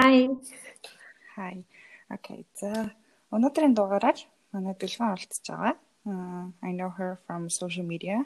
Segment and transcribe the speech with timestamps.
[0.00, 0.28] Hi,
[1.34, 1.64] hi.
[2.14, 2.46] Okay.
[2.54, 2.94] За
[3.34, 4.18] өнөөдрийн дугаараар
[4.54, 5.74] манай Дэлгэн оролцож байгаа.
[6.62, 8.22] I know her from social media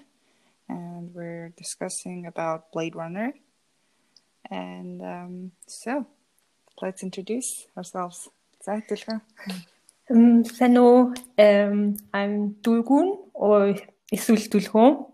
[0.69, 3.32] and we're discussing about Blade Runner.
[4.50, 6.04] And um, so
[6.82, 8.28] let's introduce ourselves.
[8.60, 9.23] За Дэлгэн.
[10.10, 13.81] Um, hello, um, I'm Dulgoon or
[14.13, 15.09] Isul Dulhom.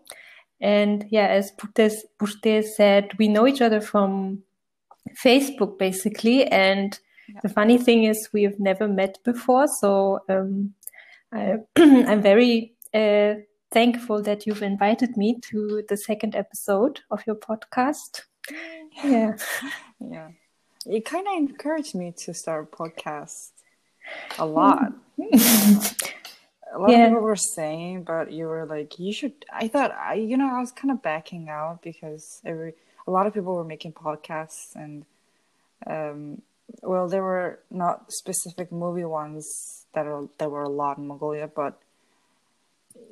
[0.61, 1.87] And yeah, as Burte,
[2.19, 4.43] Burte said, we know each other from
[5.25, 6.47] Facebook basically.
[6.47, 6.99] And
[7.29, 7.41] Yeah.
[7.43, 9.67] the funny thing is, we have never met before.
[9.81, 10.75] So um,
[11.33, 13.35] I, I'm very uh,
[13.71, 18.23] thankful that you've invited me to the second episode of your podcast.
[19.05, 19.37] Yeah.
[20.01, 20.29] Yeah.
[20.87, 23.51] It kind of encouraged me to start a podcast
[24.39, 24.93] a lot.
[25.19, 27.05] a lot Yeah.
[27.05, 29.45] of people were saying, but you were like, you should.
[29.53, 32.75] I thought, I, you know, I was kind of backing out because every
[33.09, 35.07] a lot of people were making podcasts, and
[35.87, 36.43] um,
[36.83, 41.49] well, there were not specific movie ones that are there were a lot in Mongolia,
[41.49, 41.81] but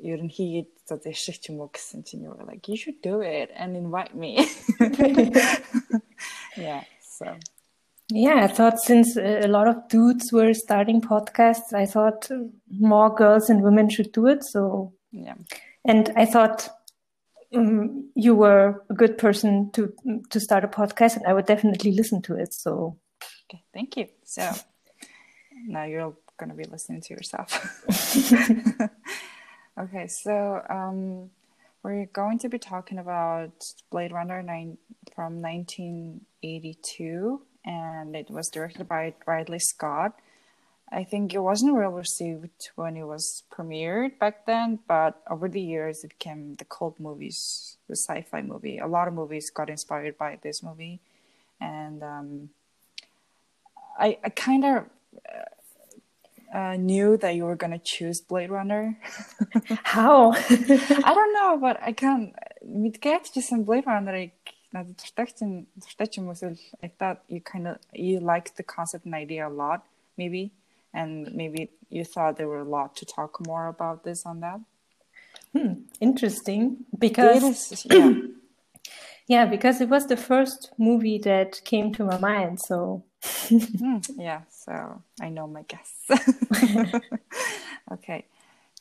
[0.03, 3.51] you didn't hear that they shift you and you were like, you should do it
[3.57, 4.49] and invite me.
[6.57, 6.85] yeah.
[7.01, 7.37] So
[8.11, 12.29] Yeah, I thought since a lot of dudes were starting podcasts, I thought
[12.71, 14.45] more girls and women should do it.
[14.45, 15.35] So, yeah.
[15.85, 16.69] and I thought
[17.57, 19.93] um, you were a good person to
[20.31, 22.55] to start a podcast, and I would definitely listen to it.
[22.55, 22.97] So,
[23.49, 24.09] Okay, thank you.
[24.25, 24.53] So
[25.67, 27.85] now you're going to be listening to yourself.
[29.79, 31.31] okay, so um,
[31.83, 33.53] we're going to be talking about
[33.91, 34.79] Blade Runner nine,
[35.15, 40.19] from 1982, and it was directed by Ridley Scott.
[40.92, 45.62] I think it wasn't well received when it was premiered back then, but over the
[45.62, 48.78] years it became the cult movies, the sci-fi movie.
[48.78, 51.00] A lot of movies got inspired by this movie,
[51.62, 52.50] and um,
[53.98, 54.86] I, I kind of
[56.54, 59.00] uh, knew that you were gonna choose Blade Runner.
[59.84, 60.34] how?
[60.34, 62.36] I don't know, but I can't.
[62.62, 64.36] Мэдгээд ч гэсэн Blade Runner-ыг
[64.76, 68.60] надад дуртай чинь дуртай ч юм уу эсвэл I thought you kind of you liked
[68.60, 69.88] the concept and idea a lot,
[70.20, 70.52] maybe,
[70.96, 74.60] and maybe you thought there were a lot to talk more about this on that.
[76.00, 78.14] Interesting, It because is, yeah,
[79.28, 82.60] yeah, because it was the first movie that came to my mind.
[82.60, 84.42] So, Hmm, yeah.
[84.50, 85.92] So I know my guess.
[87.94, 88.26] okay.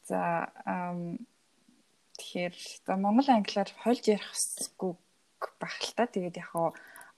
[0.09, 1.19] За um
[2.19, 2.55] тэгэхээр
[2.87, 4.93] за Монгол англиар хольж ярихсгүй
[5.61, 6.07] байх л та.
[6.09, 6.73] Тэгээд яг хаа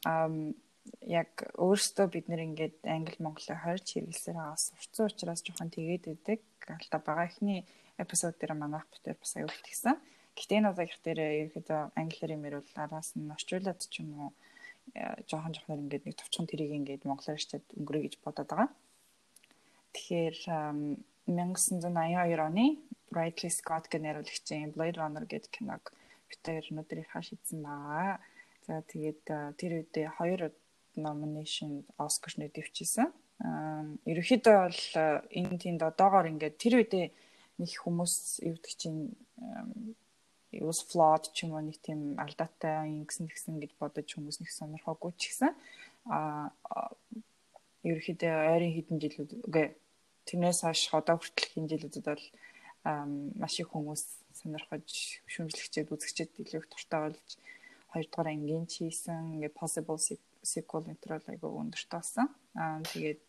[0.06, 0.54] um
[1.01, 6.41] яг өөрөөсөө бид нэр ингээд англи монголоор хольж хэрэглэсээр байгаас урцсан учраас жоохон тэгээд өгдөг.
[6.67, 7.65] Алта байгаа ихний
[7.97, 9.95] эпизод дээр манайх бүтээр бас аюул тэгсэн.
[10.37, 14.29] Гэтэ энэ удаагийнх дээр ерөөхдөө англиар юм ярил араас нь орчуулад ч юм уу
[14.93, 18.69] э, жоохон жоохноор ингээд нэг товчхон тэрийг ингээд монголоор шийдээд өнгөрөө гэж бодоод байгаа.
[19.97, 22.65] Тэгэхээр ам, 1982 оны
[23.11, 25.83] Ridley Scott гэх найруулагчийн Blade Runner гэдэг киног
[26.29, 28.19] битээр өнөөдөр ихаа шийдсэн байгаа.
[28.67, 30.51] За тэгээд а, тэр үедээ хоёр
[30.97, 33.07] nomination Oscar-ны дэвчээсэн.
[33.45, 37.07] Аа ерөнхийдөө бол а, энэ тийнд одоогоор ингээд тэр үедээ
[37.61, 39.13] нэг хүмүүс юу гэдэг чинь
[40.61, 45.11] was flawed ч юм уу нэг тийм алдаатай ингэсэн тэгсэн гэж бодож хүмүүс нэг сонирхоогүй
[45.19, 45.51] ч гэсэн
[46.09, 46.49] а
[47.83, 49.65] ерөөхдөө ойрын хэдэн жилүүд үгүй
[50.27, 52.25] тэрнээс хойш одоо хүртэл хэн жилүүдэд бол
[53.37, 54.03] маш их хүмүүс
[54.39, 54.87] сонирхож
[55.27, 57.29] шүүмжлэгчэд үзэгчэд илүү их дуртай болж
[57.91, 59.99] хоёрдугаар ангийн ч хийсэн ингээ possible
[60.46, 63.24] se- sequel нэтер бол айгүй өндөртэй болсон аа тэгээд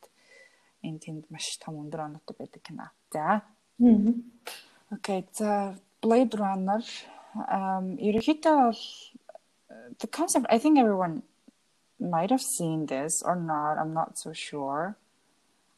[0.87, 3.41] энэ тэнд маш том өндөр оноотой байдаг кино за
[4.91, 6.83] Окей, за Blade Runner
[7.57, 8.81] um ерөнхийдөө бол
[9.73, 11.23] uh, the concept I think everyone
[11.99, 14.95] might have seen this or not, I'm not so sure.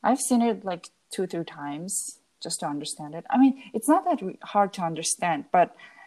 [0.04, 3.26] I've seen it like two three times just to understand it.
[3.30, 5.99] I mean, it's not that re- hard to understand, but uh,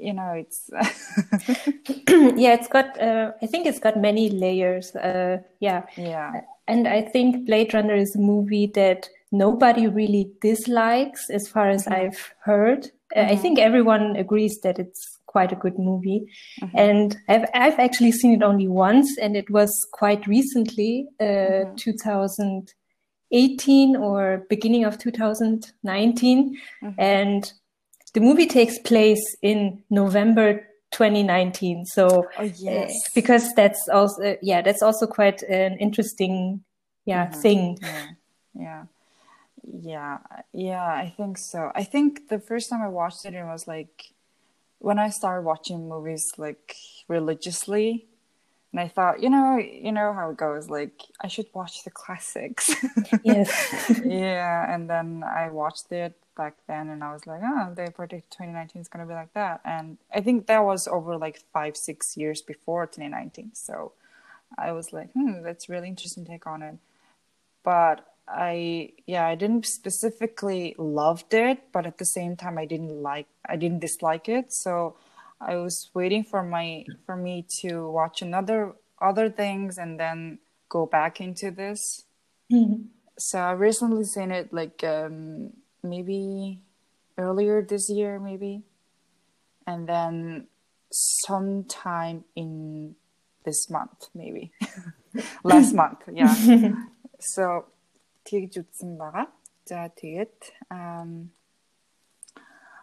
[0.00, 0.70] you know, it's
[2.36, 3.00] yeah, it's got.
[3.00, 4.94] Uh, I think it's got many layers.
[4.96, 6.40] Uh, yeah, yeah.
[6.66, 11.86] and I think Blade Runner is a movie that nobody really dislikes, as far as
[11.86, 12.86] I've heard.
[13.14, 16.26] Uh, I think everyone agrees that it's quite a good movie,
[16.74, 23.96] and I've I've actually seen it only once, and it was quite recently, uh, 2018
[23.96, 26.56] or beginning of 2019,
[26.98, 27.52] and
[28.14, 31.86] the movie takes place in November 2019.
[31.86, 32.90] So Oh yes.
[32.90, 36.62] uh, because that's also yeah that's also quite an interesting
[37.04, 38.06] yeah thing Yeah.
[38.54, 38.84] Yeah.
[39.72, 40.18] Yeah.
[40.52, 41.70] Yeah, I think so.
[41.74, 44.12] I think the first time I watched it, it was like
[44.78, 46.76] when I started watching movies like
[47.08, 48.06] religiously.
[48.72, 50.70] And I thought, you know, you know how it goes.
[50.70, 52.70] Like, I should watch the classics.
[53.24, 54.00] Yes.
[54.04, 58.30] yeah, and then I watched it back then, and I was like, oh, they predict
[58.30, 59.60] 2019 is gonna be like that.
[59.64, 63.50] And I think that was over like five, six years before 2019.
[63.54, 63.92] So
[64.56, 66.76] I was like, hmm, that's really interesting take on it.
[67.64, 73.02] But I, yeah, I didn't specifically loved it, but at the same time, I didn't
[73.02, 74.52] like, I didn't dislike it.
[74.52, 74.94] So
[75.40, 80.38] I was waiting for my for me to watch another other things and then
[80.68, 82.04] go back into this.
[82.52, 82.84] Mm-hmm.
[83.18, 85.52] So I recently seen it like um,
[85.82, 86.60] maybe
[87.16, 88.62] earlier this year, maybe,
[89.66, 90.46] and then
[90.90, 92.96] sometime in
[93.44, 94.52] this month, maybe
[95.44, 96.34] last month, yeah.
[97.20, 97.66] so
[98.24, 99.26] 되게 좋습니다.
[99.64, 100.26] 자, 되게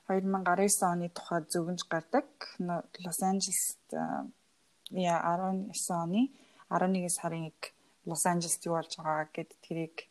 [0.07, 2.27] 2019 оны тухай зөвгөнж гардаг.
[2.59, 3.83] Лос Анжелест
[4.91, 6.31] яа 19 оны
[6.71, 7.73] 11 сарын 1
[8.07, 10.07] Лос Анжелест юу болж байгаа гэд тэрийг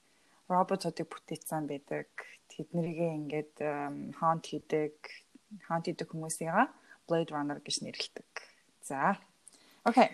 [0.48, 2.12] роботуудыг бүтээсэн байдаг.
[2.52, 3.54] Тэднэрийгээ ингээд
[4.20, 4.94] хаант хийдэг,
[5.66, 6.68] хаант хийдэг хүмүүсийга
[7.08, 8.30] Blade Runner гэж нэрлэдэг.
[8.82, 9.16] За.
[9.88, 10.10] Okay.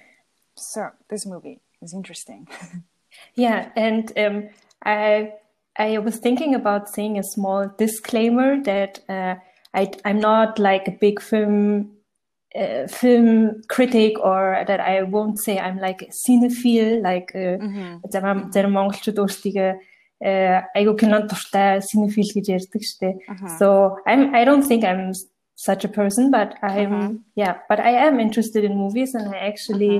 [0.54, 2.46] So, this movie is interesting.
[3.34, 4.50] yeah, and um
[4.82, 5.32] I
[5.76, 9.36] I was thinking about saying a small disclaimer that uh,
[9.73, 11.91] I, I'm not like a big film
[12.55, 19.19] uh, film critic or that I won't say I'm like a cinephile like зарим монголчууд
[19.19, 19.71] өөрсдийгөө
[20.73, 23.09] айгуу кинонд дуртай cinephile гэж ярьдаг штэ.
[23.59, 25.13] So I'm I don't think I'm
[25.55, 27.13] such a person but I'm uh-huh.
[27.35, 29.97] yeah but I am interested in movies and I actually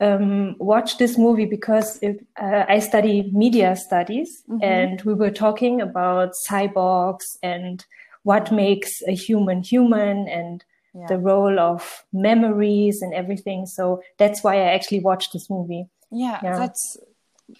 [0.00, 0.16] uh-huh.
[0.16, 4.62] um, watched this movie because it, uh, I study media studies mm-hmm.
[4.62, 7.84] and we were talking about cyborgs and
[8.23, 10.63] what makes a human human and
[10.93, 11.07] yeah.
[11.07, 13.65] the role of memories and everything.
[13.65, 15.87] So that's why I actually watched this movie.
[16.11, 16.97] Yeah, yeah, that's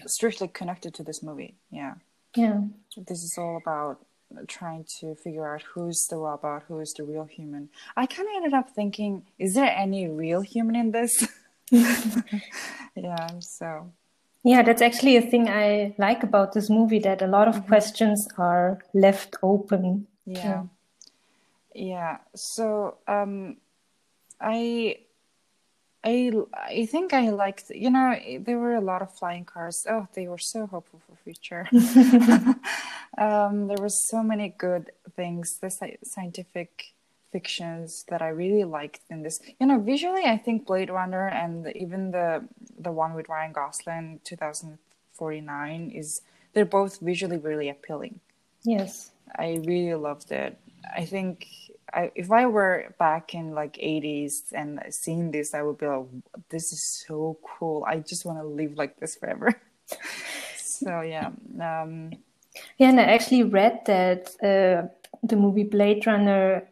[0.07, 1.55] strictly connected to this movie.
[1.69, 1.95] Yeah.
[2.35, 2.61] Yeah.
[2.95, 4.05] This is all about
[4.47, 7.69] trying to figure out who's the robot, who is the real human.
[7.95, 11.27] I kind of ended up thinking, is there any real human in this?
[11.71, 13.91] yeah, so.
[14.43, 17.67] Yeah, that's actually a thing I like about this movie that a lot of mm-hmm.
[17.67, 20.63] questions are left open yeah
[21.73, 23.57] yeah so um
[24.39, 24.97] i
[26.03, 29.85] I I think I liked you know there were a lot of flying cars.
[29.89, 31.67] Oh, they were so hopeful for future.
[33.17, 35.69] um, there were so many good things, the
[36.03, 36.93] scientific
[37.31, 39.39] fictions that I really liked in this.
[39.59, 42.47] You know, visually, I think Blade Runner and even the
[42.79, 46.21] the one with Ryan Gosling, 2049, is
[46.53, 48.19] they're both visually really appealing.
[48.63, 49.10] Yes.
[49.37, 50.57] I really loved it.
[50.95, 51.47] I think
[51.93, 56.05] I, if I were back in like 80s and seeing this, I would be like,
[56.49, 57.85] this is so cool.
[57.87, 59.53] I just want to live like this forever.
[60.57, 61.31] so yeah.
[61.59, 62.11] Um,
[62.77, 64.87] yeah, and I actually read that uh,
[65.23, 66.67] the movie Blade Runner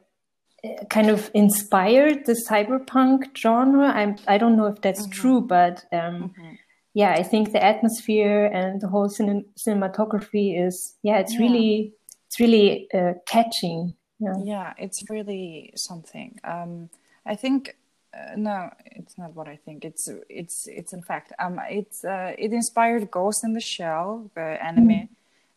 [0.64, 3.88] uh, kind of inspired the cyberpunk genre.
[3.88, 5.12] I'm, I don't know if that's mm-hmm.
[5.12, 6.54] true, but um, mm-hmm.
[6.94, 11.40] yeah, I think the atmosphere and the whole cin- cinematography is, yeah, it's yeah.
[11.40, 11.94] really
[12.30, 13.96] it's really uh, catching.
[14.20, 14.36] Yeah.
[14.44, 16.40] yeah, it's really something.
[16.44, 16.90] Um,
[17.26, 17.76] I think
[18.14, 19.84] uh, no, it's not what I think.
[19.84, 24.64] It's it's it's in fact um it's uh, it inspired Ghost in the Shell, the
[24.64, 25.10] anime, mm.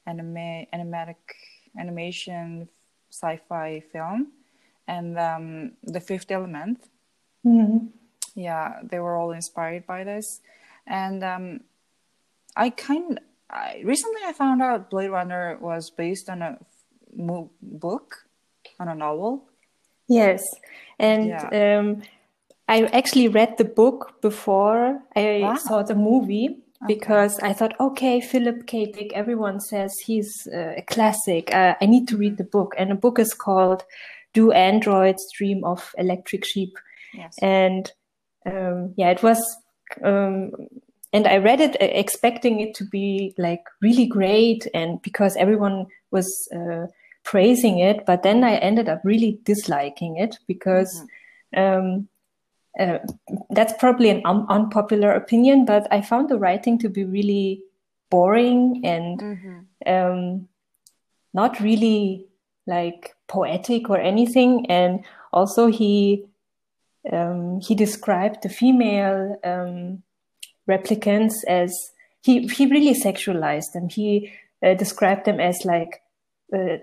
[0.06, 1.16] anime animatic
[1.78, 2.68] animation
[3.10, 4.28] sci-fi film,
[4.88, 6.88] and um, the Fifth Element.
[7.44, 7.88] Mm-hmm.
[8.34, 10.40] Yeah, they were all inspired by this,
[10.86, 11.60] and um,
[12.56, 13.20] I kind
[13.52, 16.58] I, recently I found out Blade Runner was based on a
[17.14, 18.16] mo- book,
[18.80, 19.48] on a novel.
[20.08, 20.42] Yes,
[20.98, 21.78] and yeah.
[21.78, 22.02] um,
[22.68, 25.56] I actually read the book before I wow.
[25.56, 27.48] saw the movie because okay.
[27.48, 28.86] I thought, okay, Philip K.
[28.86, 31.54] Dick, everyone says he's uh, a classic.
[31.54, 33.84] Uh, I need to read the book, and the book is called
[34.32, 36.76] "Do Androids Dream of Electric Sheep?"
[37.14, 37.36] Yes.
[37.40, 37.92] And
[38.46, 39.40] um, yeah, it was
[40.02, 40.52] um,
[41.12, 45.86] and I read it uh, expecting it to be like really great, and because everyone
[46.10, 46.86] was uh,
[47.24, 51.04] praising it, but then I ended up really disliking it because
[51.54, 51.62] mm-hmm.
[51.62, 52.08] um,
[52.78, 52.98] uh,
[53.50, 57.62] that's probably an un- unpopular opinion, but I found the writing to be really
[58.10, 59.58] boring and mm-hmm.
[59.86, 60.48] um,
[61.34, 62.26] not really
[62.66, 66.24] like poetic or anything, and also he
[67.10, 70.02] um, he described the female um,
[70.68, 71.72] replicants as
[72.22, 73.88] he he really sexualized them.
[73.88, 76.02] He uh, described them as like
[76.52, 76.76] uh,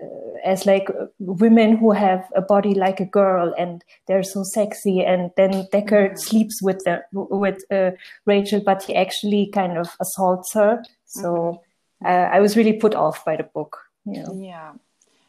[0.44, 0.88] as like
[1.20, 6.12] women who have a body like a girl and they're so sexy and then Deckard
[6.12, 6.18] mm.
[6.18, 7.92] sleeps with the with uh,
[8.26, 11.62] Rachel but he actually kind of assaults her so
[12.02, 12.06] mm-hmm.
[12.06, 14.40] uh, I was really put off by the book you know?
[14.42, 14.72] yeah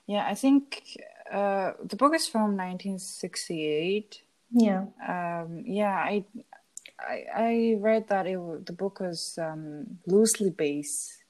[0.08, 0.98] yeah I think
[1.31, 4.22] uh, the book is from 1968
[4.53, 6.25] yeah um, yeah I,
[7.08, 11.24] I I read that it the book was um, loosely based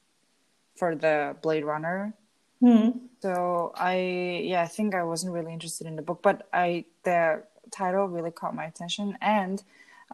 [0.76, 2.14] for the Blade Runner
[2.62, 3.00] Mm.
[3.22, 7.44] So I yeah I think I wasn't really interested in the book, but I the
[7.72, 9.64] title really caught my attention, and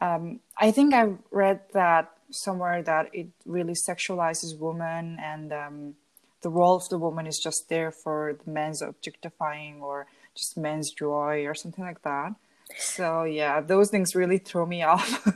[0.02, 5.96] um, I think I read that somewhere that it really sexualizes women and um,
[6.42, 10.92] the role of the woman is just there for the men's objectifying or just men's
[10.92, 12.36] joy or something like that.
[12.76, 15.28] So yeah, those things really throw me off.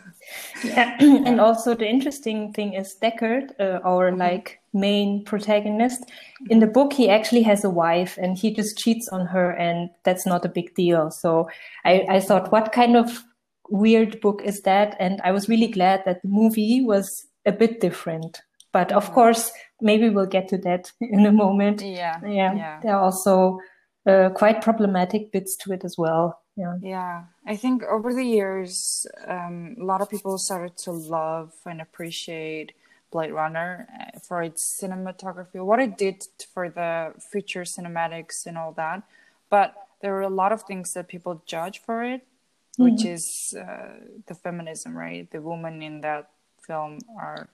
[0.63, 4.19] yeah, and also the interesting thing is Deckard, uh, our mm-hmm.
[4.19, 6.03] like main protagonist.
[6.49, 9.89] In the book, he actually has a wife, and he just cheats on her, and
[10.03, 11.11] that's not a big deal.
[11.11, 11.49] So
[11.85, 13.23] I, I thought, what kind of
[13.69, 14.95] weird book is that?
[14.99, 17.09] And I was really glad that the movie was
[17.45, 18.41] a bit different.
[18.73, 19.13] But of mm-hmm.
[19.13, 21.81] course, maybe we'll get to that in a moment.
[21.81, 22.53] Yeah, yeah.
[22.53, 22.79] yeah.
[22.81, 23.59] There are also
[24.07, 26.77] uh, quite problematic bits to it as well yeah.
[26.81, 27.23] Yeah.
[27.45, 32.73] I think over the years um, a lot of people started to love and appreciate
[33.11, 38.71] blade runner uh, for its cinematography what it did for the future cinematics and all
[38.73, 39.03] that.
[39.49, 42.21] But there were a lot of things that people judge for it
[42.79, 42.83] mm-hmm.
[42.83, 45.29] which is uh, the feminism right?
[45.31, 46.29] The women in that
[46.61, 47.47] film are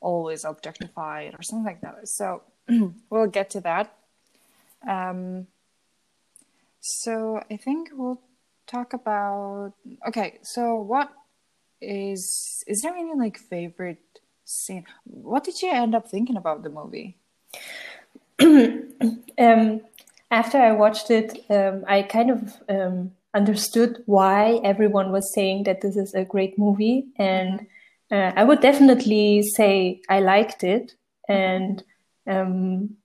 [0.00, 2.08] always objectified or something like that.
[2.08, 2.42] So
[3.10, 3.94] we'll get to that.
[4.86, 5.46] Um,
[6.82, 8.20] so I think we'll
[8.66, 9.72] talk about.
[10.08, 11.10] Okay, so what
[11.80, 14.02] is is there any like favorite
[14.44, 14.84] scene?
[15.04, 17.16] What did you end up thinking about the movie?
[19.38, 19.80] um,
[20.30, 25.82] after I watched it, um, I kind of um, understood why everyone was saying that
[25.82, 27.66] this is a great movie, and
[28.10, 30.94] uh, I would definitely say I liked it,
[31.28, 31.80] and
[32.26, 32.96] um,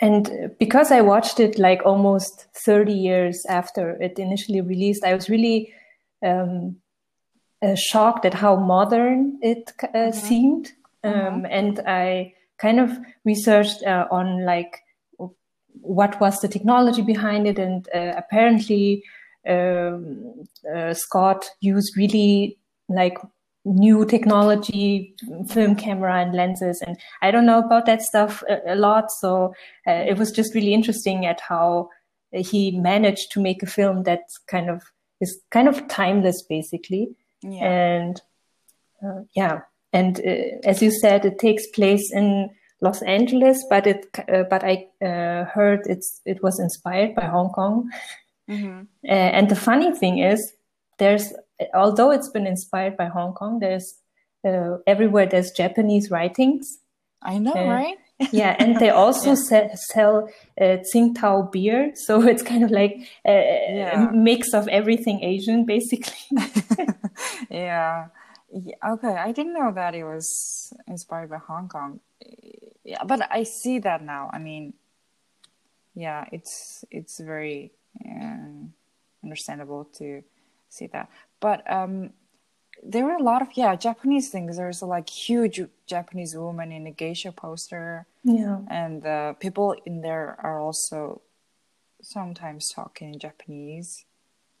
[0.00, 5.28] and because I watched it like almost 30 years after it initially released, I was
[5.28, 5.72] really
[6.24, 6.76] um,
[7.62, 10.18] uh, shocked at how modern it uh, mm-hmm.
[10.18, 10.72] seemed.
[11.02, 11.46] Um, mm-hmm.
[11.50, 14.78] And I kind of researched uh, on like
[15.80, 17.58] what was the technology behind it.
[17.58, 19.02] And uh, apparently,
[19.48, 23.18] um, uh, Scott used really like
[23.68, 25.14] new technology,
[25.48, 26.82] film camera and lenses.
[26.82, 29.10] And I don't know about that stuff a, a lot.
[29.10, 29.54] So
[29.86, 31.90] uh, it was just really interesting at how
[32.32, 34.82] he managed to make a film that's kind of
[35.20, 37.08] is kind of timeless, basically.
[37.42, 37.64] Yeah.
[37.64, 38.22] And
[39.02, 39.60] uh, yeah.
[39.92, 44.62] And uh, as you said, it takes place in Los Angeles, but it, uh, but
[44.62, 47.90] I uh, heard it's, it was inspired by Hong Kong.
[48.48, 48.82] Mm-hmm.
[49.04, 50.52] Uh, and the funny thing is,
[50.98, 51.32] there's
[51.74, 54.00] although it's been inspired by Hong Kong, there's
[54.46, 56.78] uh, everywhere there's Japanese writings.
[57.22, 57.96] I know, uh, right?
[58.32, 59.34] yeah, and they also yeah.
[59.34, 60.28] sell, sell
[60.60, 64.08] uh, Tsingtao beer, so it's kind of like a, yeah.
[64.08, 66.14] a mix of everything Asian, basically.
[67.50, 68.06] yeah.
[68.52, 68.74] yeah.
[68.84, 72.00] Okay, I didn't know that it was inspired by Hong Kong.
[72.84, 74.30] Yeah, but I see that now.
[74.32, 74.74] I mean,
[75.94, 77.72] yeah, it's it's very
[78.04, 78.66] uh,
[79.22, 80.22] understandable to
[80.68, 81.08] see that.
[81.40, 82.10] But um,
[82.82, 84.56] there were a lot of yeah Japanese things.
[84.56, 88.06] There's a like huge Japanese woman in a geisha poster.
[88.24, 91.22] Yeah, and uh, people in there are also
[92.02, 94.04] sometimes talking in Japanese.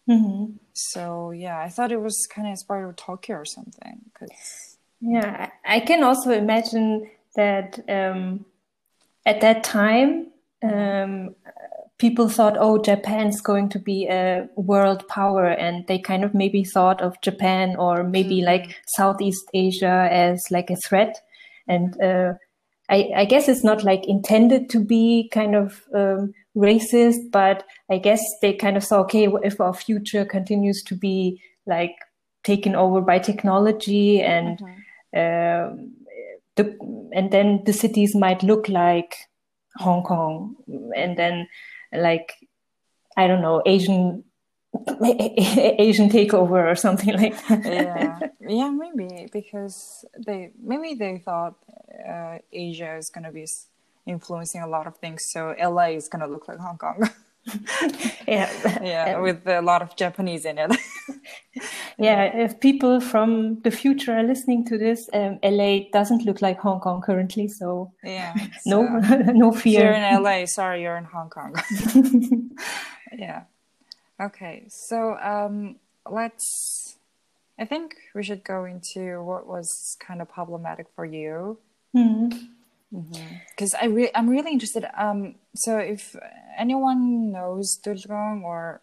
[0.08, 0.56] Mm-hmm.
[0.72, 4.00] So yeah, I thought it was kind of inspired with Tokyo or something.
[4.18, 8.46] Cause yeah, I can also imagine that um,
[9.26, 10.28] at that time
[10.62, 11.34] um,
[11.98, 16.64] people thought, oh, Japan's going to be a world power, and they kind of maybe
[16.64, 18.46] thought of Japan or maybe mm-hmm.
[18.46, 21.16] like Southeast Asia as like a threat.
[21.66, 22.34] And uh,
[22.88, 27.98] I, I, guess it's not like intended to be kind of um, racist, but I
[27.98, 31.94] guess they kind of saw, okay, if our future continues to be like
[32.44, 35.80] taken over by technology and mm-hmm.
[35.80, 35.84] uh,
[36.56, 39.16] the, and then the cities might look like
[39.76, 40.56] Hong Kong,
[40.96, 41.46] and then
[41.92, 42.34] like
[43.16, 44.24] I don't know Asian
[45.02, 47.64] Asian takeover or something like that.
[47.64, 51.54] yeah, yeah, maybe because they maybe they thought
[52.08, 53.46] uh, Asia is gonna be
[54.06, 57.08] influencing a lot of things, so LA is gonna look like Hong Kong.
[58.28, 58.50] yeah,
[58.82, 60.76] yeah, with a lot of Japanese in it.
[61.98, 66.58] yeah, if people from the future are listening to this, um, LA doesn't look like
[66.60, 68.34] Hong Kong currently, so yeah,
[68.66, 69.84] no, no fear.
[69.84, 70.46] You're in LA.
[70.46, 71.54] Sorry, you're in Hong Kong.
[73.12, 73.42] yeah.
[74.20, 75.76] Okay, so um,
[76.08, 76.96] let's.
[77.60, 81.58] I think we should go into what was kind of problematic for you.
[81.96, 82.38] Mm-hmm
[82.90, 83.84] because mm-hmm.
[83.84, 84.86] I re- I'm really interested.
[84.96, 86.16] Um, so if
[86.58, 88.80] anyone knows Dulgoon or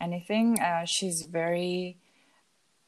[0.00, 1.96] anything, uh, she's very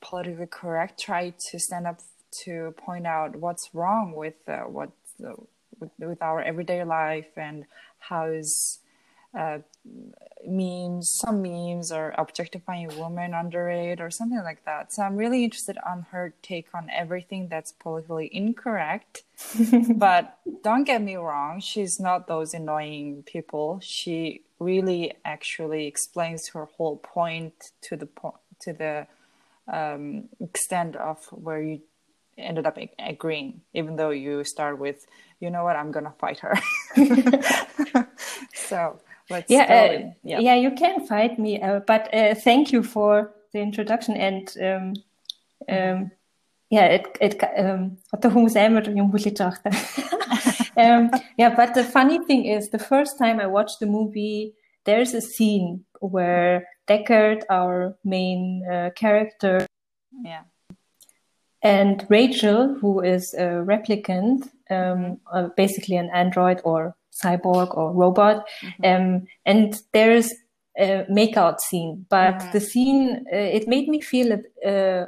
[0.00, 1.00] politically correct.
[1.00, 2.00] Try to stand up
[2.45, 4.90] to point out what's wrong with uh, what
[5.25, 5.35] uh,
[5.81, 7.64] with, with our everyday life and
[7.99, 8.78] how is
[9.35, 9.59] uh,
[10.47, 14.93] memes, some memes are objectifying women under it or something like that.
[14.93, 19.23] So I'm really interested on her take on everything that's politically incorrect.
[19.97, 23.81] but don't get me wrong, she's not those annoying people.
[23.83, 29.07] She really actually explains her whole point to the point to the
[29.67, 31.81] um, extent of where you
[32.39, 35.07] ended up agreeing, even though you start with,
[35.41, 36.55] you know what, I'm gonna fight her.
[38.55, 39.01] so
[39.49, 43.61] Yeah, uh, yeah, yeah, you can fight me, uh, but uh, thank you for the
[43.61, 44.95] introduction and um,
[45.69, 46.11] um,
[46.71, 47.99] yeah, it it um,
[50.76, 55.12] um, yeah, but the funny thing is, the first time I watched the movie, there's
[55.12, 59.67] a scene where Deckard, our main uh, character,
[60.25, 60.45] yeah,
[61.62, 68.45] and Rachel, who is a replicant, um, uh, basically an android or cyborg or robot.
[68.62, 68.85] Mm-hmm.
[68.85, 70.33] Um, and there's
[70.78, 72.52] a makeout scene, but mm-hmm.
[72.52, 75.04] the scene, uh, it made me feel uh,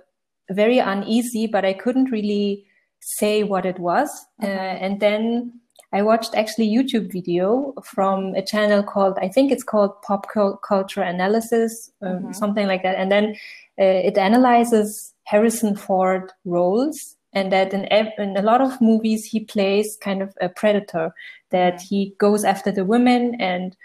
[0.51, 2.67] very uneasy, but I couldn't really
[3.01, 4.11] say what it was.
[4.43, 4.85] Uh, mm-hmm.
[4.85, 5.61] and then
[5.93, 11.03] I watched actually YouTube video from a channel called, I think it's called Pop Culture
[11.03, 12.33] Analysis, um, mm-hmm.
[12.33, 12.97] something like that.
[12.97, 13.37] And then
[13.81, 19.41] uh, it analyzes Harrison Ford roles and that in, in a lot of movies he
[19.41, 21.13] plays kind of a predator
[21.51, 23.77] that he goes after the women and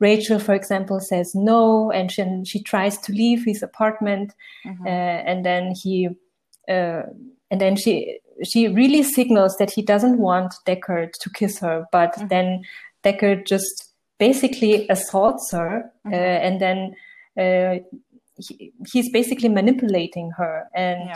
[0.00, 4.32] Rachel, for example, says no, and she, she tries to leave his apartment,
[4.64, 4.86] mm-hmm.
[4.86, 6.08] uh, and then he,
[6.68, 7.02] uh,
[7.50, 12.14] and then she, she really signals that he doesn't want Deckard to kiss her, but
[12.14, 12.28] mm-hmm.
[12.28, 12.62] then
[13.02, 16.14] Deckard just basically assaults her, uh, mm-hmm.
[16.14, 16.94] uh, and then
[17.36, 17.82] uh,
[18.36, 21.10] he, he's basically manipulating her, and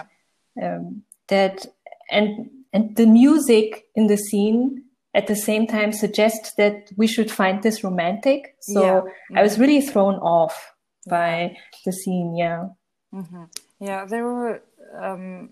[0.56, 0.76] yeah.
[0.76, 1.66] um, that
[2.12, 7.30] and and the music in the scene at the same time suggests that we should
[7.30, 8.54] find this romantic.
[8.60, 9.38] So yeah.
[9.38, 10.74] I was really thrown off
[11.06, 12.34] by the scene.
[12.36, 12.68] Yeah.
[13.12, 13.44] Mm-hmm.
[13.80, 14.62] Yeah, there were.
[14.98, 15.50] Um,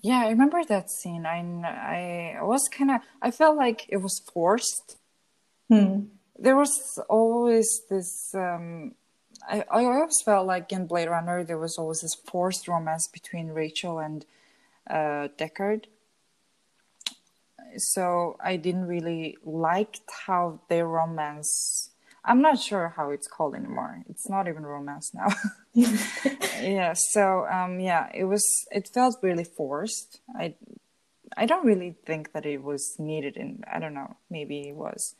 [0.00, 1.26] yeah, I remember that scene.
[1.26, 3.00] I I was kind of.
[3.22, 4.96] I felt like it was forced.
[5.68, 6.06] Hmm.
[6.36, 8.34] There was always this.
[8.34, 8.94] Um,
[9.48, 13.48] I I always felt like in Blade Runner there was always this forced romance between
[13.48, 14.24] Rachel and
[14.88, 15.84] uh, Deckard.
[17.76, 21.90] So I didn't really like how their romance.
[22.24, 24.02] I'm not sure how it's called anymore.
[24.08, 25.28] It's not even romance now.
[25.74, 26.94] yeah.
[26.94, 28.66] So um, yeah, it was.
[28.70, 30.20] It felt really forced.
[30.36, 30.54] I
[31.36, 33.36] I don't really think that it was needed.
[33.36, 34.16] In I don't know.
[34.30, 35.14] Maybe it was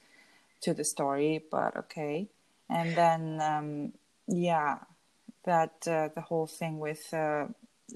[0.62, 2.28] to the story, but okay.
[2.68, 3.92] And then um,
[4.26, 4.78] yeah,
[5.44, 7.46] that uh, the whole thing with uh,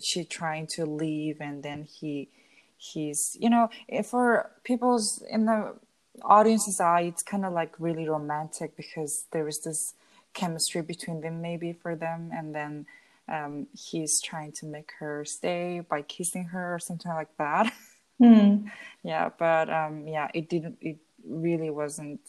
[0.00, 2.28] she trying to leave and then he
[2.76, 3.70] he's you know
[4.04, 5.74] for people's in the
[6.22, 9.94] audience's eye it's kind of like really romantic because there is this
[10.34, 12.86] chemistry between them maybe for them and then
[13.28, 17.72] um, he's trying to make her stay by kissing her or something like that
[18.20, 18.64] mm.
[19.02, 22.20] yeah but um, yeah it didn't it really wasn't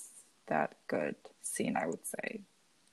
[0.47, 2.41] that good scene i would say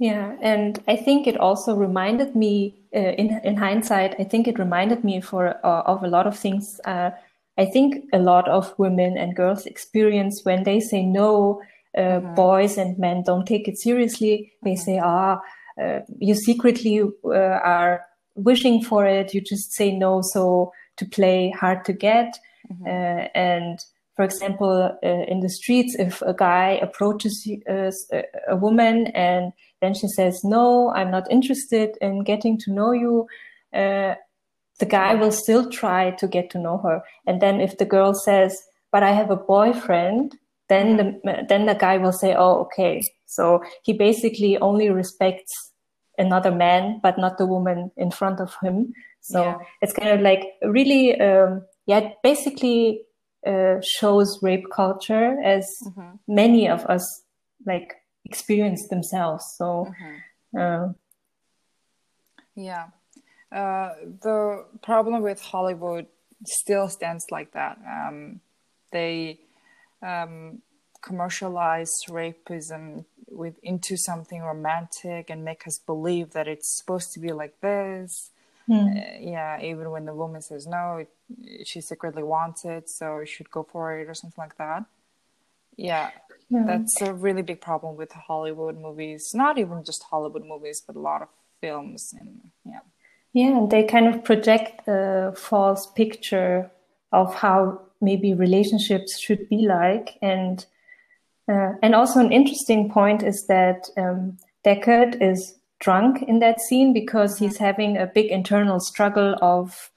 [0.00, 4.58] yeah, and I think it also reminded me, uh, in in hindsight, I think it
[4.58, 6.80] reminded me for uh, of a lot of things.
[6.86, 7.10] Uh,
[7.58, 11.60] I think a lot of women and girls experience when they say no.
[11.94, 12.34] Uh, mm-hmm.
[12.34, 14.52] Boys and men don't take it seriously.
[14.62, 14.80] They mm-hmm.
[14.80, 15.38] say, "Ah,
[15.78, 19.34] uh, you secretly uh, are wishing for it.
[19.34, 22.38] You just say no, so to play hard to get."
[22.72, 23.26] Mm-hmm.
[23.34, 23.78] and
[24.16, 30.44] for example, in the streets, if a guy approaches a woman and then she says,
[30.44, 33.26] No, I'm not interested in getting to know you.
[33.72, 34.14] Uh,
[34.78, 37.02] the guy will still try to get to know her.
[37.26, 38.56] And then if the girl says,
[38.92, 40.36] But I have a boyfriend,
[40.68, 43.02] then the, then the guy will say, Oh, okay.
[43.26, 45.72] So he basically only respects
[46.18, 48.92] another man, but not the woman in front of him.
[49.20, 49.58] So yeah.
[49.80, 53.02] it's kind of like really, um, yeah, basically
[53.46, 56.16] uh, shows rape culture as mm-hmm.
[56.28, 57.22] many of us
[57.66, 57.94] like
[58.30, 59.44] experience themselves.
[59.58, 59.92] So,
[60.54, 60.58] mm-hmm.
[60.58, 60.92] uh,
[62.54, 62.86] yeah.
[63.52, 66.06] uh, the problem with Hollywood
[66.46, 67.78] still stands like that.
[67.86, 68.40] Um,
[68.92, 69.40] they
[70.02, 70.62] um,
[71.02, 77.32] commercialize rapism with into something romantic and make us believe that it's supposed to be
[77.32, 78.30] like this.
[78.68, 78.96] Mm.
[78.96, 83.34] Uh, yeah, even when the woman says no, it, she secretly wants it, so she
[83.34, 84.84] should go for it or something like that.
[85.80, 86.10] Yeah,
[86.50, 89.30] yeah, that's a really big problem with Hollywood movies.
[89.34, 91.28] Not even just Hollywood movies, but a lot of
[91.60, 92.80] films and yeah.
[93.32, 96.70] Yeah, and they kind of project a false picture
[97.12, 100.66] of how maybe relationships should be like, and
[101.48, 106.92] uh, and also an interesting point is that um, Deckard is drunk in that scene
[106.92, 107.64] because he's mm-hmm.
[107.64, 109.90] having a big internal struggle of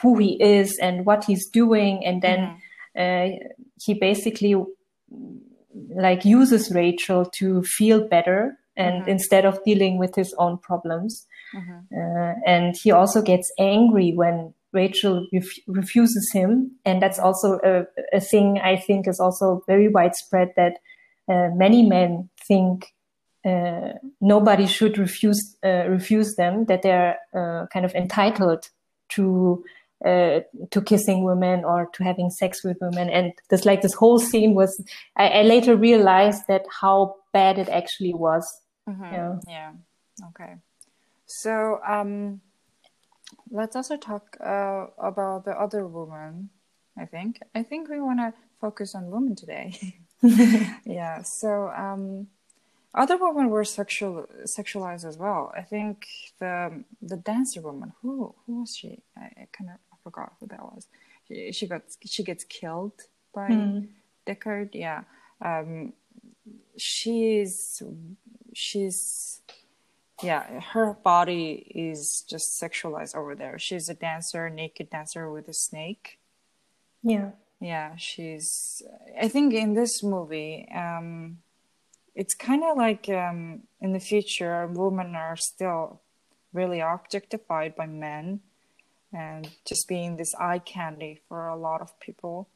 [0.00, 2.58] who he is and what he's doing, and then
[2.96, 3.36] mm-hmm.
[3.36, 3.48] uh,
[3.80, 4.56] he basically
[5.94, 9.10] like uses Rachel to feel better and mm-hmm.
[9.10, 11.26] instead of dealing with his own problems.
[11.54, 11.78] Mm-hmm.
[11.94, 16.72] Uh, and he also gets angry when Rachel ref- refuses him.
[16.84, 20.74] And that's also a, a, thing I think is also very widespread that
[21.28, 22.86] uh, many men think
[23.44, 28.68] uh, nobody should refuse uh, refuse them, that they're uh, kind of entitled
[29.10, 29.64] to
[30.04, 33.10] uh, to kissing women or to having sex with women.
[33.10, 34.82] And this like this whole scene was.
[35.16, 38.46] I, I later realized that how bad it actually was.
[38.88, 39.04] Mm-hmm.
[39.04, 39.36] Yeah.
[39.48, 39.72] Yeah.
[40.28, 40.54] Okay.
[41.26, 42.40] So um,
[43.50, 46.50] let's also talk uh, about the other woman.
[46.98, 47.40] I think.
[47.54, 49.98] I think we want to focus on women today.
[50.84, 51.22] yeah.
[51.22, 52.28] So um,
[52.94, 55.52] other women were sexual sexualized as well.
[55.56, 56.06] I think
[56.38, 57.92] the the dancer woman.
[58.02, 59.02] Who who was she?
[59.16, 60.86] I, I kind of forgot who that was.
[61.28, 62.92] She, she got she gets killed
[63.34, 63.88] by mm.
[64.26, 64.70] Deckard.
[64.74, 65.02] Yeah.
[65.42, 65.92] Um,
[66.76, 67.82] she's
[68.54, 69.40] she's
[70.22, 75.52] yeah her body is just sexualized over there she's a dancer naked dancer with a
[75.52, 76.18] snake
[77.02, 78.82] yeah yeah she's
[79.20, 81.38] i think in this movie um
[82.14, 86.00] it's kind of like um in the future women are still
[86.52, 88.40] really objectified by men
[89.12, 92.48] and just being this eye candy for a lot of people.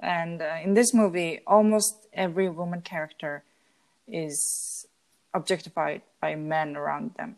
[0.00, 3.42] And uh, in this movie, almost every woman character
[4.06, 4.86] is
[5.34, 7.36] objectified by men around them.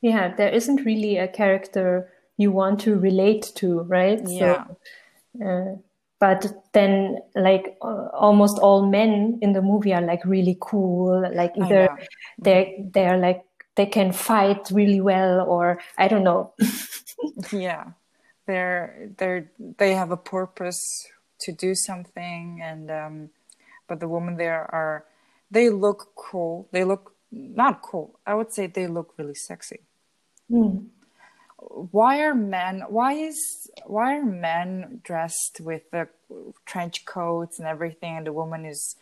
[0.00, 4.20] Yeah, there isn't really a character you want to relate to, right?
[4.26, 4.64] Yeah.
[5.38, 5.76] So, uh,
[6.20, 11.30] but then, like uh, almost all men in the movie are like really cool.
[11.32, 11.88] Like either
[12.38, 13.44] they're they're like
[13.78, 16.52] they can fight really well, or I don't know.
[17.52, 17.84] yeah.
[18.44, 20.82] They're they're they have a purpose
[21.42, 23.30] to do something and um
[23.86, 25.04] but the women there are
[25.52, 26.68] they look cool.
[26.72, 28.18] They look not cool.
[28.26, 29.80] I would say they look really sexy.
[30.50, 30.86] Mm.
[31.96, 36.08] why are men why is why are men dressed with the
[36.64, 38.96] trench coats and everything and the woman is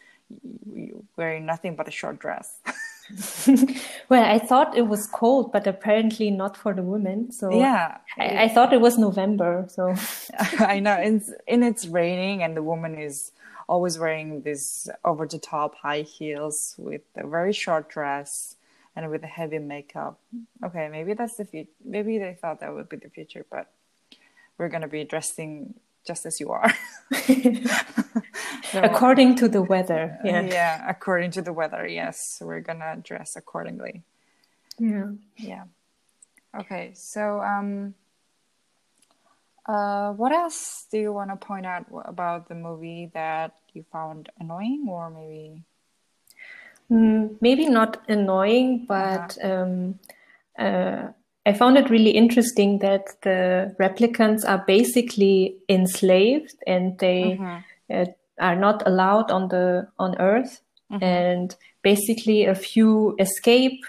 [1.17, 2.59] wearing nothing but a short dress
[4.09, 7.31] well, I thought it was cold, but apparently not for the women.
[7.33, 9.67] So yeah, I, I thought it was November.
[9.69, 9.95] So
[10.59, 13.33] I know, and, and it's raining, and the woman is
[13.69, 18.57] always wearing these over the top high heels with a very short dress
[18.95, 20.19] and with a heavy makeup.
[20.65, 21.71] Okay, maybe that's the future.
[21.85, 23.71] Maybe they thought that would be the future, but
[24.59, 25.75] we're gonna be dressing
[26.07, 26.73] just as you are.
[28.75, 30.19] according to the weather.
[30.25, 30.43] Yeah.
[30.43, 31.87] Yeah, according to the weather.
[31.87, 34.03] Yes, we're gonna dress accordingly.
[34.79, 35.13] Yeah.
[35.37, 35.65] Yeah.
[36.59, 37.95] Okay, so um,
[39.67, 44.31] uh, what else do you want to point out about the movie that you found
[44.39, 45.63] annoying, or maybe?
[46.91, 49.63] Mm, maybe not annoying, but uh-huh.
[49.63, 49.99] um,
[50.59, 51.09] uh,
[51.47, 57.57] I found it really interesting that the replicants are basically enslaved and they mm-hmm.
[57.89, 58.07] uh,
[58.41, 61.05] are not allowed on the on Earth, mm-hmm.
[61.05, 63.85] and basically a few escape.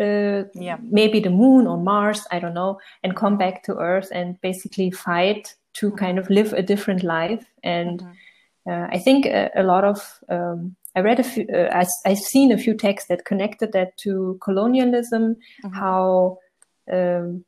[0.00, 0.76] Uh, yeah.
[0.80, 4.92] maybe the moon or Mars, I don't know, and come back to Earth and basically
[4.92, 5.96] fight to mm-hmm.
[5.96, 7.44] kind of live a different life.
[7.64, 8.70] And mm-hmm.
[8.70, 12.18] uh, I think a, a lot of um, I read a few, uh, I, I've
[12.18, 15.74] seen a few texts that connected that to colonialism, mm-hmm.
[15.74, 16.38] how
[16.92, 17.44] um,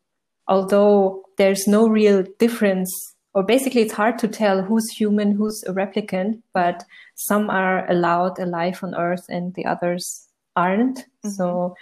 [0.48, 2.90] although there's no real difference
[3.34, 8.38] or basically it's hard to tell who's human who's a replicant but some are allowed
[8.38, 11.30] a life on earth and the others aren't mm-hmm.
[11.30, 11.74] so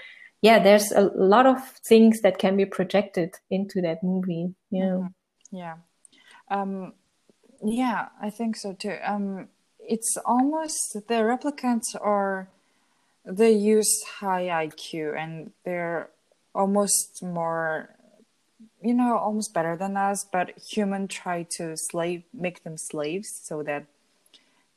[0.43, 5.57] yeah there's a lot of things that can be projected into that movie yeah mm-hmm.
[5.57, 5.77] yeah
[6.51, 6.93] um,
[7.65, 9.49] yeah i think so too um,
[9.81, 12.49] it's almost the replicants are
[13.25, 16.11] they use high iq and they're
[16.59, 17.95] almost more
[18.83, 23.63] you know almost better than us, but human try to slave make them slaves so
[23.63, 23.87] that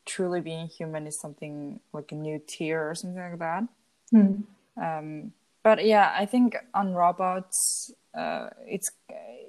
[0.05, 3.63] truly being human is something like a new tier or something like that.
[4.11, 4.33] Hmm.
[4.81, 8.91] Um, but yeah, I think on robots, uh, it's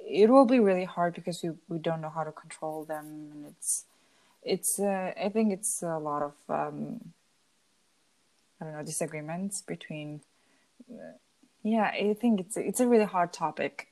[0.07, 3.47] it will be really hard because we, we don't know how to control them, and
[3.47, 3.85] it's
[4.43, 7.13] it's uh, I think it's a lot of um,
[8.61, 10.21] I don't know disagreements between.
[11.65, 13.89] Uh, yeah, I think it's it's a really hard topic.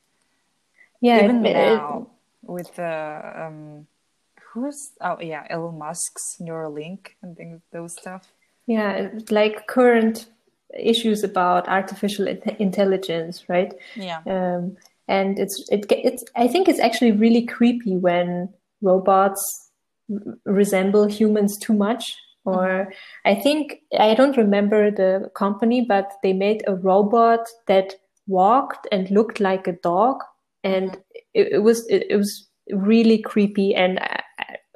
[1.01, 2.09] Yeah, even it- now
[2.43, 3.87] with the um,
[4.53, 8.33] who's oh yeah Elon Musk's Neuralink and things those stuff.
[8.67, 10.27] Yeah, like current
[10.79, 12.29] issues about artificial
[12.59, 13.73] intelligence, right?
[13.97, 14.21] Yeah.
[14.27, 14.77] Um,
[15.09, 18.49] and it's it it's I think it's actually really creepy when
[18.81, 19.71] robots
[20.13, 22.15] r- resemble humans too much.
[22.45, 22.93] Or
[23.25, 27.95] I think I don't remember the company, but they made a robot that
[28.27, 30.23] walked and looked like a dog,
[30.65, 30.97] and
[31.35, 33.75] it, it was it, it was really creepy.
[33.75, 34.23] And I,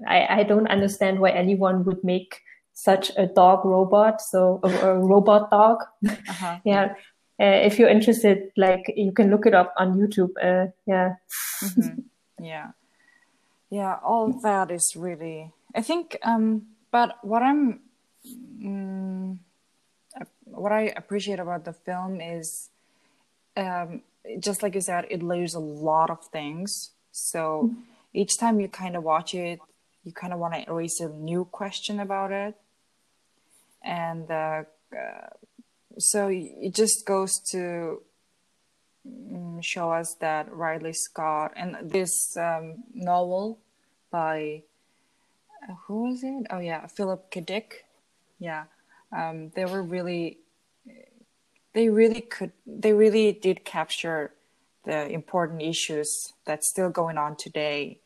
[0.07, 2.41] I I don't understand why anyone would make
[2.75, 5.79] such a dog robot, so a, a robot dog.
[6.07, 6.59] Uh-huh.
[6.65, 6.95] yeah.
[7.41, 10.31] Uh, if you're interested, like you can look it up on YouTube.
[10.41, 11.15] Uh, yeah.
[11.63, 12.05] Mhm.
[12.41, 12.73] yeah
[13.71, 16.63] yeah all that is really i think um
[16.95, 17.81] but what i'm
[18.27, 19.39] mm,
[20.45, 22.71] what i appreciate about the film is
[23.57, 24.03] um
[24.39, 26.93] just like you said it layers a lot of things.
[27.13, 27.71] So
[28.13, 29.59] each time you kind of watch it
[30.05, 32.55] you kind of want to raise a new question about it.
[33.83, 35.29] And uh, uh,
[35.99, 38.03] so it just goes to
[39.07, 43.59] mm, show us that Ridley Scott and this um, novel
[44.11, 44.63] by
[45.87, 46.47] who was it?
[46.51, 47.45] Oh yeah, Philip K.
[48.39, 48.65] Yeah,
[49.17, 50.39] um, they were really,
[51.73, 54.33] they really could, they really did capture
[54.85, 58.01] the important issues that's still going on today,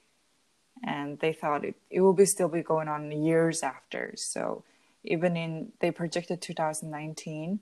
[0.85, 4.15] and they thought it it will be still be going on years after.
[4.17, 4.65] So
[5.05, 7.61] even in they projected 2019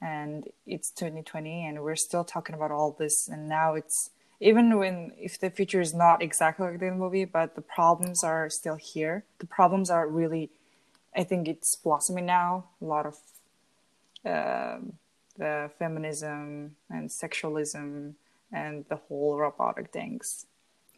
[0.00, 4.10] and it's 2020 and we're still talking about all this and now it's
[4.42, 8.50] even when if the future is not exactly like the movie but the problems are
[8.50, 9.24] still here.
[9.38, 10.50] The problems are really
[11.14, 12.64] i think it's blossoming now.
[12.80, 13.14] A lot of
[14.24, 14.94] um
[15.38, 18.14] the feminism and sexualism
[18.52, 20.46] and the whole robotic things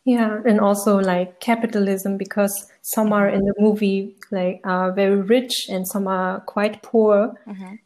[0.05, 5.67] Yeah, and also like capitalism because some are in the movie like are very rich
[5.71, 7.33] and some are quite poor,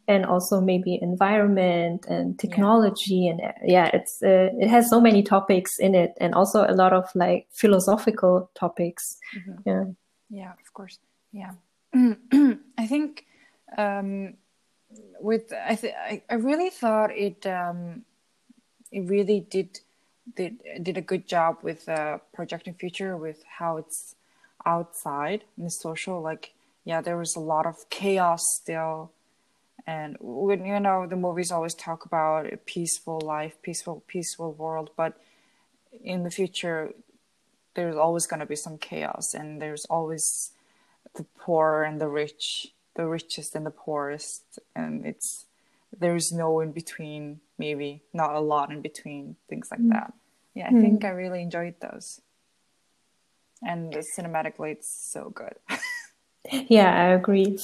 [0.07, 5.23] and also maybe environment and technology and uh, yeah, it's uh, it has so many
[5.23, 9.17] topics in it and also a lot of like philosophical topics.
[9.65, 9.85] Yeah.
[10.29, 10.99] Yeah, of course.
[11.31, 11.53] Yeah,
[11.93, 13.25] I think
[13.77, 14.33] um,
[15.21, 18.03] with I, th- I I really thought it um,
[18.91, 19.79] it really did
[20.35, 24.15] did did a good job with uh, projecting future with how it's
[24.65, 26.21] outside in the social.
[26.21, 29.11] Like, yeah, there was a lot of chaos still,
[29.87, 34.91] and when you know the movies always talk about a peaceful life, peaceful peaceful world,
[34.95, 35.19] but
[36.03, 36.93] in the future
[37.75, 40.51] there's always going to be some chaos and there's always
[41.15, 45.45] the poor and the rich the richest and the poorest and it's
[45.97, 50.13] there's no in between maybe not a lot in between things like that.
[50.53, 52.21] Yeah i think i really enjoyed those.
[53.61, 55.55] And the cinematically it's so good.
[56.67, 57.57] Yeah, I agree.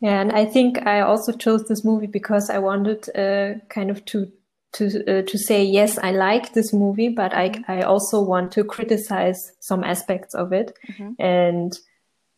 [0.00, 4.04] yeah, and I think I also chose this movie because I wanted uh, kind of
[4.06, 4.32] to
[4.72, 8.64] to uh, to say yes, I like this movie, but I I also want to
[8.64, 10.72] criticize some aspects of it,
[11.18, 11.78] and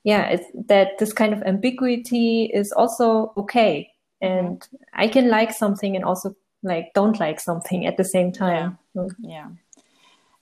[0.05, 5.97] yeah, it's, that this kind of ambiguity is also okay, and I can like something
[5.97, 8.79] and also like don't like something at the same time.
[8.95, 9.49] So, yeah.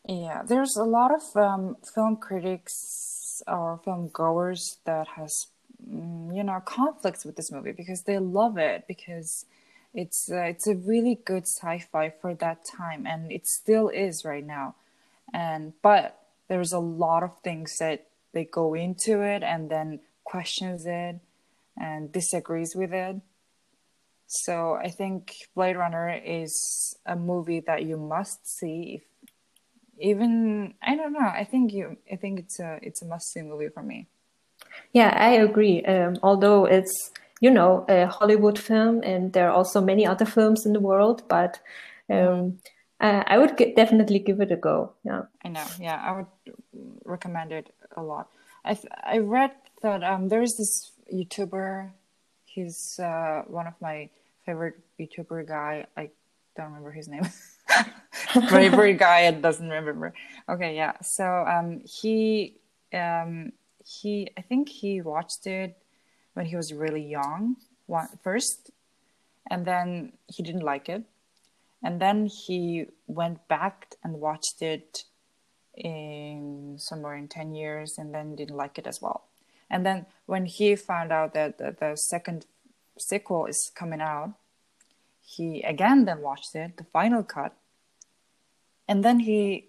[0.09, 0.43] Yeah.
[0.47, 5.49] There's a lot of um, film critics or film goers that has
[5.87, 9.45] mm, you know conflicts with this movie because they love it because
[9.93, 14.47] it's uh, it's a really good sci-fi for that time and it still is right
[14.47, 14.75] now.
[15.35, 20.87] And but there's a lot of things that they go into it and then questions
[20.87, 21.21] it
[21.79, 23.17] and disagrees with it
[24.27, 29.03] so i think blade runner is a movie that you must see if
[29.99, 31.21] even I don't know.
[31.21, 31.97] I think you.
[32.11, 34.07] I think it's a it's a must see movie for me.
[34.93, 35.83] Yeah, I agree.
[35.85, 37.11] Um, although it's,
[37.41, 41.23] you know, a Hollywood film and there are also many other films in the world,
[41.29, 41.61] but
[42.11, 42.59] um,
[43.01, 44.93] I, I would g definitely give it a go.
[45.05, 45.23] Yeah.
[45.45, 45.65] I know.
[45.81, 46.27] Yeah, I would
[47.05, 48.29] recommend it a lot.
[48.65, 51.91] I th- I read that um there's this YouTuber.
[52.57, 54.09] He's uh, one of my
[54.47, 55.85] favorite YouTuber guy.
[55.95, 56.09] I
[56.57, 57.29] don't remember his name.
[58.49, 60.15] bravery guy i doesn't remember.
[60.49, 60.95] Okay, yeah.
[61.03, 62.57] So um, he
[62.95, 63.53] um,
[63.85, 65.77] he I think he watched it
[66.33, 68.71] when he was really young one, first,
[69.51, 71.03] and then he didn't like it,
[71.85, 75.05] and then he went back and watched it
[75.77, 79.29] in somewhere in 10 years and then didn't like it as well
[79.71, 82.47] and then when he found out that the, the second
[82.99, 84.35] sequel is coming out
[85.27, 87.53] he again then watched it the final cut.
[88.89, 89.69] And then he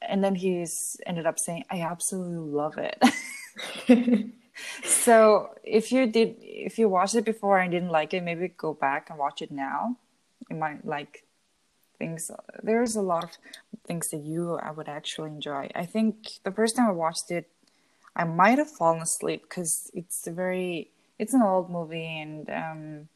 [0.00, 3.02] and then he's ended up saying i absolutely love it.
[4.82, 8.74] So if you did if you watched it before and didn't like it maybe go
[8.74, 9.96] back and watch it now.
[10.50, 11.24] You might like
[11.98, 12.30] things
[12.62, 13.30] there's a lot of
[13.86, 15.70] things that you i would actually enjoy.
[15.74, 17.48] I think the first time i watched it
[18.18, 23.08] i might have fallen asleep because it's a very it's an old movie and um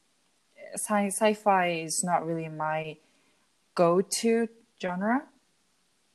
[0.75, 2.97] sci- sci-fi is not really my
[3.75, 4.49] go-to
[4.81, 5.23] genre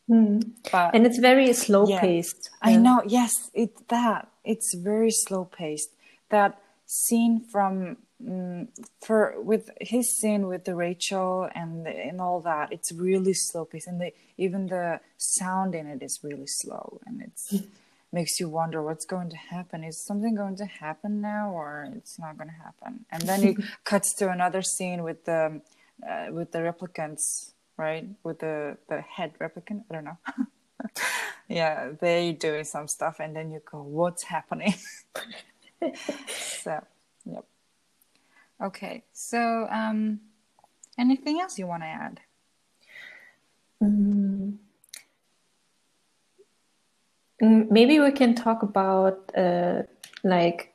[0.10, 0.40] Hmm.
[0.72, 2.00] but And it's very slow Yeah.
[2.00, 2.50] paced.
[2.62, 3.04] I know.
[3.06, 5.90] Yes, it's that it's very slow paced.
[6.30, 6.52] That
[6.86, 8.68] scene from mm
[9.06, 9.22] for
[9.52, 12.72] with his scene with the Rachel and the, and all that.
[12.72, 17.22] It's really slow paced, and the even the sound in it is really slow, and
[17.28, 17.46] it's
[18.20, 19.84] makes you wonder what's going to happen.
[19.84, 22.92] Is something going to happen now, or it's not going to happen?
[23.14, 23.56] And then it
[23.92, 25.62] cuts to another scene with the
[26.10, 27.26] uh, with the replicants,
[27.86, 28.06] right?
[28.24, 28.56] With the
[28.90, 29.80] the head replicant.
[29.88, 30.20] I don't know.
[31.60, 34.74] yeah, they doing some stuff, and then you go, "What's happening?"
[36.66, 36.74] so,
[37.34, 37.46] yep.
[38.68, 40.22] Okay, so um,
[40.98, 42.20] anything else you want to add?
[43.84, 44.67] Mm, Mm,
[47.42, 49.84] Maybe we can talk about uh,
[50.24, 50.74] like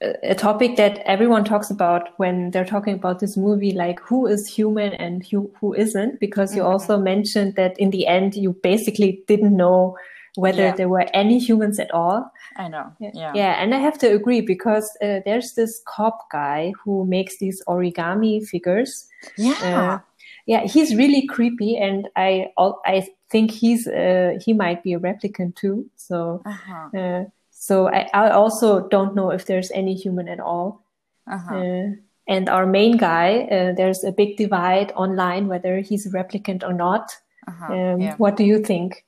[0.00, 4.46] a topic that everyone talks about when they're talking about this movie, like who is
[4.46, 9.22] human and who, who isn't, because you also mentioned that in the end you basically
[9.26, 9.96] didn't know
[10.36, 10.76] whether Yeah.
[10.76, 12.30] there were any humans at all.
[12.56, 12.92] I know.
[13.00, 13.32] Yeah.
[13.34, 17.62] Yeah, and I have to agree because uh, there's this cop guy who makes these
[17.66, 19.08] origami figures.
[19.36, 19.52] Yeah.
[19.62, 19.98] Uh,
[20.46, 25.56] yeah, he's really creepy, and I I think he's uh, he might be a replicant
[25.56, 25.90] too.
[25.96, 26.98] So uh-huh.
[26.98, 30.84] uh, so I, I also don't know if there's any human at all.
[31.26, 31.56] Uh-huh.
[31.56, 31.86] Uh,
[32.26, 36.72] and our main guy, uh, there's a big divide online whether he's a replicant or
[36.72, 37.16] not.
[37.46, 37.72] Uh-huh.
[37.72, 38.16] Um, yeah.
[38.16, 39.04] What do you think?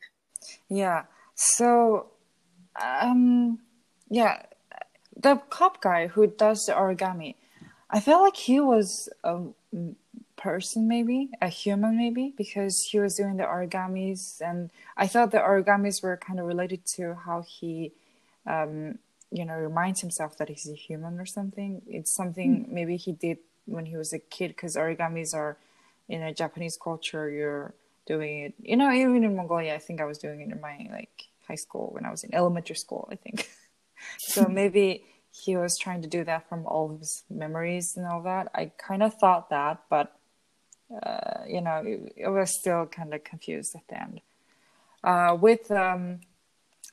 [0.68, 1.04] Yeah.
[1.34, 2.06] So,
[2.80, 3.58] um,
[4.08, 4.42] yeah,
[5.16, 7.34] the cop guy who does the origami,
[7.90, 9.96] I felt like he was a m-
[10.36, 15.38] person, maybe a human, maybe because he was doing the origamis, and I thought the
[15.38, 17.92] origamis were kind of related to how he,
[18.46, 18.98] um,
[19.30, 21.82] you know, reminds himself that he's a human or something.
[21.86, 25.56] It's something maybe he did when he was a kid, because origamis are
[26.08, 27.30] in a Japanese culture.
[27.30, 27.74] You're
[28.06, 29.74] doing it, you know, even in Mongolia.
[29.74, 32.34] I think I was doing it in my like high school when I was in
[32.34, 33.08] elementary school.
[33.10, 33.50] I think
[34.18, 34.46] so.
[34.46, 38.48] Maybe he was trying to do that from all of his memories and all that.
[38.54, 40.15] I kind of thought that, but
[40.90, 44.20] uh, you know, it, it was still kind of confused at the end.
[45.02, 46.20] Uh, with um,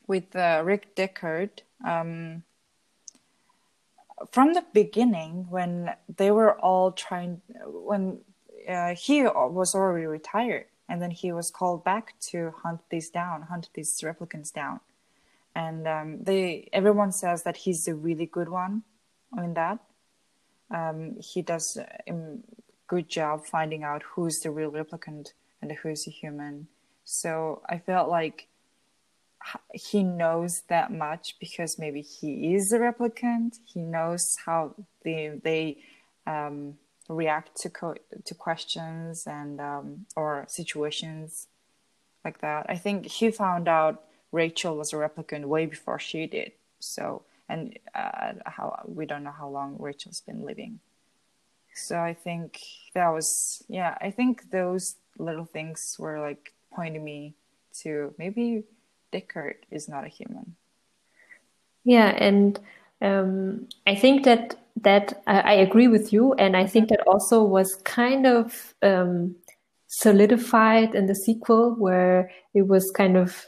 [0.08, 1.50] with uh, Rick Deckard,
[1.86, 2.44] um,
[4.32, 8.20] from the beginning, when they were all trying, when
[8.68, 13.44] uh, he was already retired, and then he was called back to hunt these down,
[13.44, 14.80] hunt these replicants down,
[15.56, 18.84] and um, they everyone says that he's a really good one
[19.38, 19.80] in that.
[20.72, 22.32] Um, he does a
[22.88, 26.68] good job finding out who's the real replicant and who's a human.
[27.04, 28.48] So I felt like
[29.74, 33.60] he knows that much because maybe he is a replicant.
[33.66, 35.78] He knows how they they
[36.26, 36.76] um,
[37.10, 41.48] react to co- to questions and um, or situations
[42.24, 42.66] like that.
[42.70, 46.54] I think he found out Rachel was a replicant way before she did.
[46.80, 50.80] So and uh, how we don't know how long Rachel's been living.
[51.76, 52.60] So I think
[52.94, 53.98] that was yeah.
[54.02, 57.36] I think those little things were like pointing me
[57.82, 58.64] to maybe
[59.12, 60.56] Deckard is not a human.
[61.84, 62.60] Yeah, and
[63.02, 67.44] um, I think that that I, I agree with you, and I think that also
[67.44, 69.36] was kind of um,
[69.88, 73.46] solidified in the sequel, where it was kind of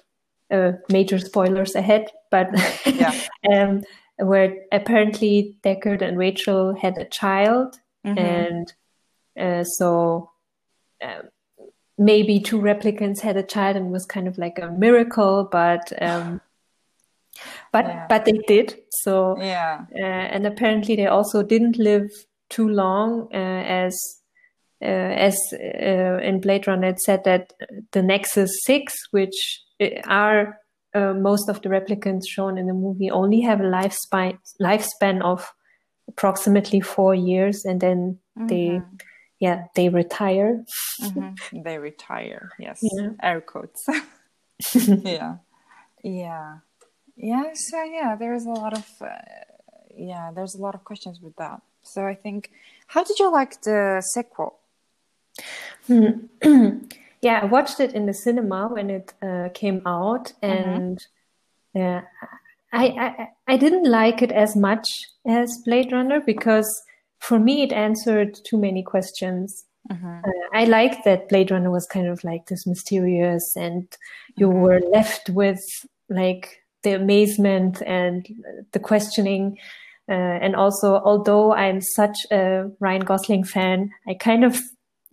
[0.52, 2.50] uh, major spoilers ahead, but
[2.86, 3.14] Yeah.
[3.52, 3.84] um,
[4.18, 8.18] where apparently Deckard and Rachel had a child, Mhm.
[8.18, 8.74] and
[9.40, 10.32] uh, so
[11.04, 11.30] um,
[11.98, 16.42] maybe two replicants had a child and was kind of like a miracle, but um,
[17.72, 18.06] but Yeah.
[18.08, 18.82] but they did.
[19.04, 19.86] So Yeah.
[19.94, 22.10] uh, and apparently they also didn't live
[22.50, 23.98] too long uh, as
[24.82, 27.54] uh, as uh, in Blade Runner, it said that
[27.92, 30.60] the Nexus 6, which uh, are
[30.94, 35.54] uh, most of the replicants shown in the movie, only have a lifespan, lifespan of
[36.08, 38.48] approximately four years and then mm-hmm.
[38.48, 38.82] they
[39.40, 40.64] yeah they retire
[41.02, 41.62] mm-hmm.
[41.64, 43.10] they retire yes yeah.
[43.22, 43.88] air quotes
[45.04, 45.36] yeah
[46.04, 46.58] yeah
[47.16, 49.08] yeah so yeah there's a lot of uh,
[49.96, 52.52] yeah there's a lot of questions with that so i think
[52.88, 54.60] how did you like the sequel
[57.22, 60.46] yeah, I watched it in the cinema when it uh, came out, mm-hmm.
[60.46, 61.06] and
[61.76, 62.06] mm-hmm.
[62.74, 64.88] I, I I didn't like it as much
[65.28, 66.70] as Blade Runner because
[67.20, 69.66] for me it answered too many questions.
[69.92, 70.20] Mm-hmm.
[70.26, 73.88] Uh, I liked that Blade Runner was kind of like this mysterious, and
[74.36, 74.60] you mm-hmm.
[74.60, 75.62] were left with
[76.10, 78.28] like the amazement and
[78.72, 79.58] the questioning.
[80.08, 84.60] Uh, and also, although I'm such a Ryan Gosling fan, I kind of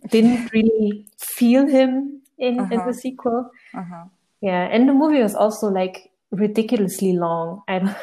[0.09, 2.73] didn't really feel him in, uh-huh.
[2.73, 2.93] in the uh-huh.
[2.93, 3.51] sequel.
[3.75, 4.05] Uh-huh.
[4.41, 7.63] Yeah, and the movie was also like ridiculously long.
[7.67, 7.95] I don't.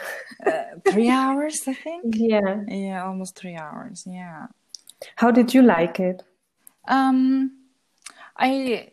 [0.47, 2.15] uh, three hours, I think.
[2.17, 2.65] Yeah.
[2.69, 4.05] Yeah, almost three hours.
[4.07, 4.47] Yeah.
[5.17, 6.23] How did you like it?
[6.89, 7.53] Um,
[8.37, 8.89] I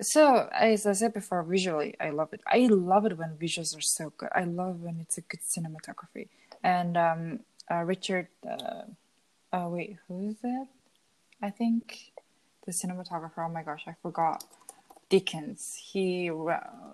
[0.00, 2.40] so as I said before, visually I love it.
[2.46, 4.28] I love it when visuals are so good.
[4.34, 6.28] I love when it's a good cinematography.
[6.62, 8.84] And um, uh, Richard, uh,
[9.52, 10.66] uh, wait, who is that?
[11.42, 12.12] I think
[12.66, 13.46] the cinematographer.
[13.46, 14.44] Oh my gosh, I forgot.
[15.10, 15.76] Deakins.
[15.76, 16.30] He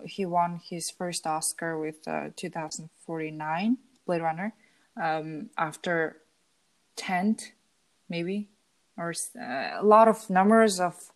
[0.05, 4.53] he won his first Oscar with uh, 2049 Blade Runner
[5.01, 6.17] um, after
[6.95, 7.53] Tenet,
[8.09, 8.49] maybe,
[8.97, 11.11] or uh, a lot of numbers of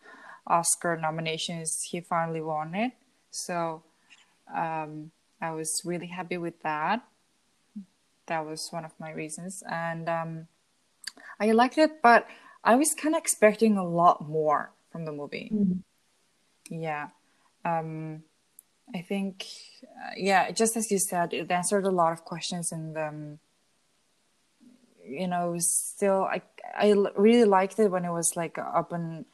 [0.48, 1.84] Oscar nominations.
[1.84, 2.94] He finally won it,
[3.30, 3.84] so
[4.56, 7.04] um, I was really happy with that.
[8.26, 10.48] That was one of my reasons, and um,
[11.40, 12.28] I liked it, but
[12.64, 15.52] I was kind of expecting a lot more from the movie.
[15.54, 15.80] Mm-hmm.
[16.70, 17.10] Yeah.
[17.66, 18.24] Um,
[18.94, 19.46] I think,
[19.84, 23.40] uh, yeah, just as you said, it answered a lot of questions, and um,
[25.06, 26.42] you know, still, I
[26.78, 29.26] I really liked it when it was like open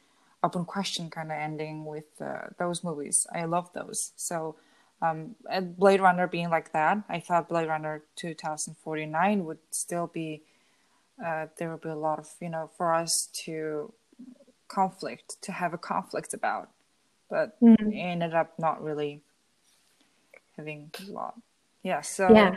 [0.42, 3.26] open question kind of ending with uh, those movies.
[3.32, 4.12] I love those.
[4.16, 4.56] So,
[5.00, 10.42] um, Blade Runner being like that, I thought Blade Runner 2049 would still be
[11.24, 13.92] uh, there will be a lot of you know for us to
[14.66, 16.70] conflict to have a conflict about
[17.30, 17.76] but mm.
[17.92, 19.22] it ended up not really
[20.56, 21.34] having a lot
[21.82, 22.56] yeah so yeah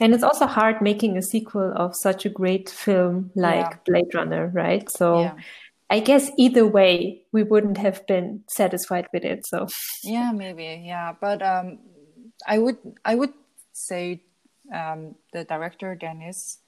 [0.00, 3.76] and it's also hard making a sequel of such a great film like yeah.
[3.86, 5.34] blade runner right so yeah.
[5.90, 9.66] i guess either way we wouldn't have been satisfied with it so
[10.02, 11.78] yeah maybe yeah but um
[12.46, 13.32] i would i would
[13.72, 14.20] say
[14.72, 16.58] um the director denis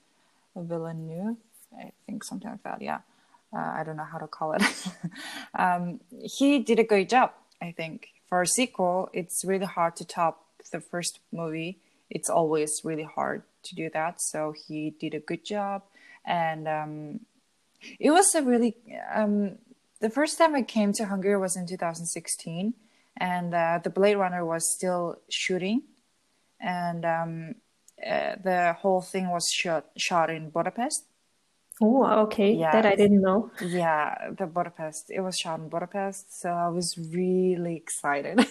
[0.57, 1.37] Villeneuve,
[1.77, 2.81] I think something like that.
[2.81, 3.01] Yeah,
[3.55, 4.62] uh, I don't know how to call it.
[5.59, 7.32] um, he did a great job.
[7.62, 11.78] I think for a sequel, it's really hard to top the first movie.
[12.11, 14.20] It's always really hard to do that.
[14.20, 15.82] So he did a good job,
[16.24, 17.20] and um,
[17.98, 18.76] it was a really
[19.14, 19.59] um,
[20.00, 22.74] the first time I came to Hungary was in 2016,
[23.16, 25.82] and uh, the Blade Runner was still shooting,
[26.61, 27.55] and um,
[28.05, 31.05] uh, the whole thing was shot shot in Budapest.
[31.81, 32.53] Oh, okay.
[32.53, 33.51] Yeah, that I didn't know.
[33.61, 35.11] Yeah, the Budapest.
[35.11, 38.47] It was shot in Budapest, so I was really excited.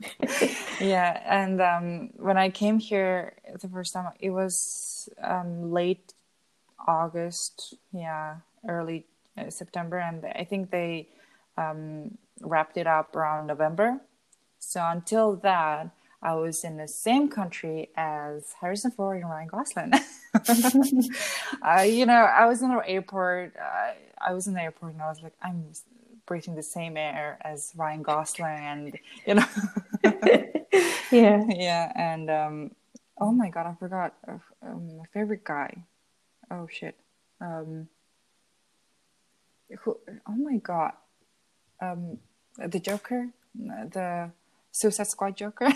[0.80, 6.14] yeah, and um, when I came here the first time, it was um, late
[6.86, 7.74] August.
[7.92, 8.36] Yeah,
[8.68, 9.06] early
[9.36, 11.08] uh, September, and I think they
[11.58, 14.00] um, wrapped it up around November.
[14.60, 15.90] So until that,
[16.22, 19.92] I was in the same country as Harrison Ford and Ryan Gosling.
[21.62, 23.54] uh, you know, I was in the airport.
[23.56, 25.72] Uh, I was in the airport and I was like, I'm
[26.26, 29.44] breathing the same air as Ryan Gosling, and you know,
[31.10, 32.70] yeah, yeah, and um,
[33.20, 35.84] oh my god, I forgot uh, um, my favorite guy.
[36.50, 36.96] Oh shit,
[37.40, 37.88] um,
[39.80, 39.98] who?
[40.26, 40.92] Oh my god,
[41.80, 42.18] um,
[42.58, 44.30] the Joker, the
[44.72, 45.68] Suicide Squad Joker.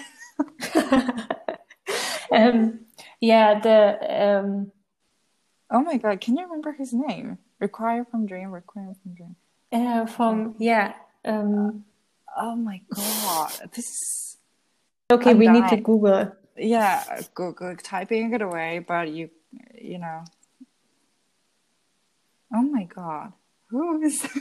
[2.33, 2.81] um,
[3.21, 3.99] yeah, the.
[4.27, 4.73] Um...
[5.71, 6.21] Oh my god!
[6.21, 7.39] Can you remember his name?
[7.61, 8.51] Requiem for a Dream.
[8.51, 9.37] Requiem for a Dream.
[9.73, 10.95] Uh, from yeah.
[11.25, 11.85] Um...
[12.37, 13.53] oh my god!
[13.75, 14.37] This is.
[15.11, 15.63] Okay, I'm we dying.
[15.63, 16.33] need to Google.
[16.57, 19.31] Yeah, Google typing it away, but you,
[19.75, 20.25] you know.
[22.55, 23.33] Oh my god!
[23.69, 24.27] Who is?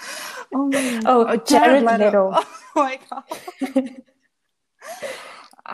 [0.54, 2.30] oh, oh, oh, Jared, Jared Leto.
[2.30, 2.44] Leto.
[2.76, 3.90] Oh my god.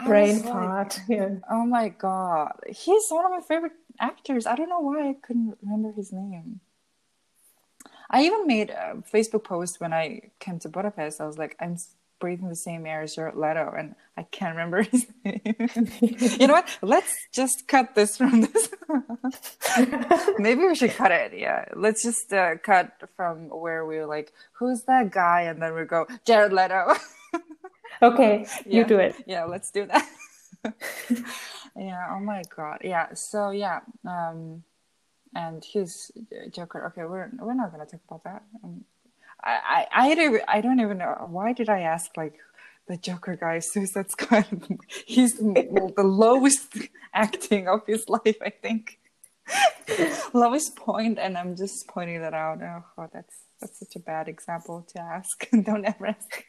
[0.07, 1.01] brain fart.
[1.09, 1.29] Like, yeah.
[1.51, 4.47] Oh my god, he's one of my favorite actors.
[4.47, 6.61] I don't know why I couldn't remember his name.
[8.11, 11.21] I even made a Facebook post when I came to Budapest.
[11.21, 11.77] I was like, I'm
[12.19, 15.41] breathing the same air as Jared Leto, and I can't remember his name.
[16.01, 16.69] you know what?
[16.83, 18.69] Let's just cut this from this.
[20.39, 21.33] Maybe we should cut it.
[21.37, 25.75] Yeah, let's just uh, cut from where we are like, "Who's that guy?" and then
[25.75, 26.95] we go, "Jared Leto."
[28.03, 28.79] okay, yeah.
[28.79, 29.17] you do it.
[29.27, 30.09] Yeah, let's do that.
[31.77, 32.07] yeah.
[32.11, 32.79] Oh my god.
[32.83, 33.15] Yeah.
[33.15, 33.81] So yeah.
[34.05, 34.63] Um,
[35.35, 36.11] and his
[36.51, 36.87] Joker.
[36.87, 38.43] Okay, we're we're not gonna talk about that.
[38.65, 38.85] Um,
[39.43, 42.35] I, I, I don't, I don't even know why did I ask like
[42.87, 44.47] the Joker guy Suicide Squad.
[45.07, 46.79] He's the lowest
[47.15, 48.99] acting of his life, I think.
[50.33, 52.63] lowest point, and I'm just pointing that out.
[52.63, 55.49] Oh, oh, that's that's such a bad example to ask.
[55.51, 56.45] don't ever ask.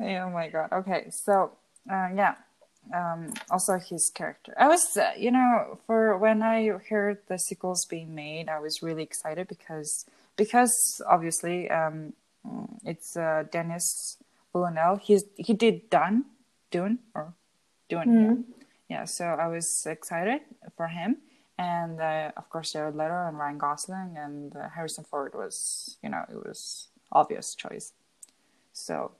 [0.00, 0.68] oh my god.
[0.72, 1.52] Okay, so
[1.90, 2.34] uh, yeah.
[2.94, 4.54] Um, also his character.
[4.58, 8.82] I was, uh, you know, for when I heard the sequels being made, I was
[8.82, 10.06] really excited because
[10.38, 12.14] because obviously um,
[12.84, 14.16] it's uh, Denis
[14.54, 15.00] Villeneuve.
[15.02, 16.24] He's he did Dune,
[16.70, 17.34] Dune or
[17.90, 18.08] Dune.
[18.08, 18.42] Mm-hmm.
[18.88, 19.00] Yeah.
[19.00, 19.04] yeah.
[19.04, 20.40] So I was excited
[20.76, 21.18] for him,
[21.58, 26.08] and uh, of course Jared Leto and Ryan Gosling and uh, Harrison Ford was you
[26.08, 27.92] know it was obvious choice.
[28.72, 29.12] So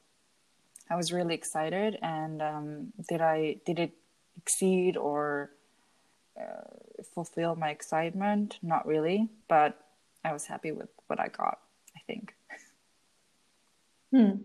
[0.89, 3.93] I was really excited, and um, did I did it
[4.37, 5.51] exceed or
[6.41, 8.59] uh, fulfill my excitement?
[8.63, 9.88] Not really, but
[10.25, 11.59] I was happy with what I got.
[11.97, 12.35] I think.
[14.11, 14.43] Hmm.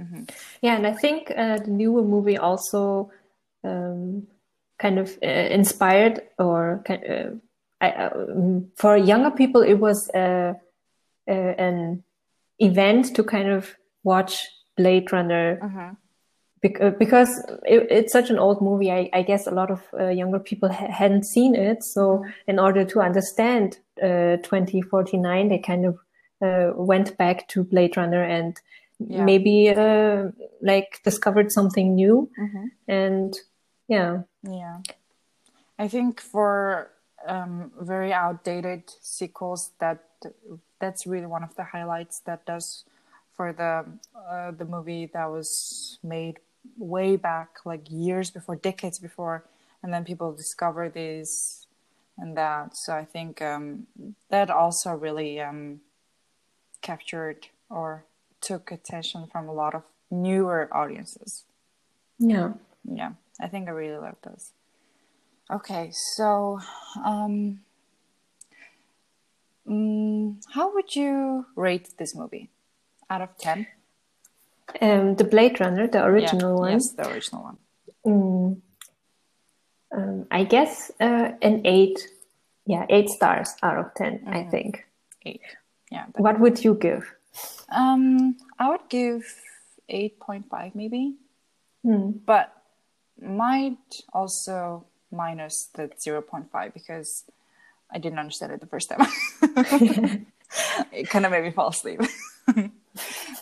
[0.00, 0.24] Mm-hmm.
[0.60, 3.10] Yeah, and I think uh, the newer movie also
[3.64, 4.26] um,
[4.78, 7.30] kind of uh, inspired or uh,
[7.80, 8.10] I, uh,
[8.76, 10.54] for younger people, it was uh,
[11.28, 12.04] uh, an
[12.58, 14.46] event to kind of watch
[14.76, 15.58] Blade Runner.
[15.62, 15.90] Uh-huh.
[16.98, 17.30] Because
[17.64, 19.82] it, it's such an old movie, I, I guess a lot of
[20.16, 21.84] younger people ha- hadn't seen it.
[21.84, 22.30] So, mm-hmm.
[22.48, 25.98] in order to understand 2049, they kind of
[26.42, 28.60] uh, went back to Blade Runner and
[28.98, 29.24] yeah.
[29.24, 30.28] maybe uh,
[30.62, 32.30] like discovered something new.
[32.38, 32.66] Mm-hmm.
[32.88, 33.36] And
[33.88, 34.78] yeah, yeah,
[35.78, 36.90] I think for
[37.26, 40.04] um, very outdated sequels, that
[40.80, 42.84] that's really one of the highlights that does
[43.36, 43.84] for the
[44.18, 46.38] uh, the movie that was made
[46.78, 49.44] way back, like years before, decades before,
[49.82, 51.65] and then people discover this
[52.18, 52.76] and that.
[52.76, 53.86] So I think um,
[54.30, 55.80] that also really um,
[56.82, 58.04] captured or
[58.40, 61.44] took attention from a lot of newer audiences.
[62.18, 62.52] Yeah.
[62.84, 63.12] Yeah.
[63.40, 64.52] I think I really love those.
[65.50, 66.58] Okay, so
[67.04, 67.60] um,
[69.68, 72.50] um how would you rate this movie
[73.08, 73.66] out of 10?
[74.80, 76.72] Um, the Blade Runner, the original yeah, one.
[76.72, 77.58] Yes, the original one.
[78.04, 78.60] Mm,
[79.92, 82.08] um, I guess uh, an eight.
[82.68, 84.28] Yeah, eight stars out of 10 mm-hmm.
[84.28, 84.84] I think.
[85.24, 85.40] Eight
[85.90, 86.06] yeah.
[86.16, 87.12] What would you give?
[87.68, 89.22] Um, I would give
[89.88, 91.16] eight point five maybe,
[91.82, 92.10] hmm.
[92.24, 92.52] but
[93.20, 97.24] might also minus the zero point five because
[97.90, 99.06] I didn't understand it the first time.
[100.92, 102.00] it kind of made me fall asleep.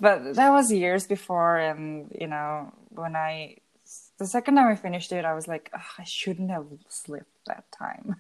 [0.00, 3.56] but that was years before, and you know when I
[4.24, 8.16] the second time I finished it, I was like, I shouldn't have slept that time.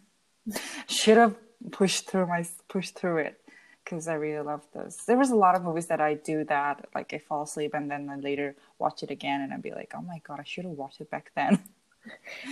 [0.86, 1.34] Should have
[1.70, 3.40] pushed through my pushed through it
[3.82, 4.96] because I really love those.
[5.06, 7.90] There was a lot of movies that I do that, like I fall asleep and
[7.90, 10.66] then I later watch it again and I'd be like, oh my god, I should
[10.66, 11.62] have watched it back then.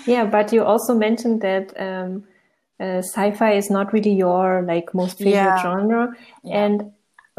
[0.07, 2.24] Yeah, but you also mentioned that um,
[2.80, 5.62] uh, sci-fi is not really your like most favorite yeah.
[5.62, 6.64] genre, yeah.
[6.64, 6.92] and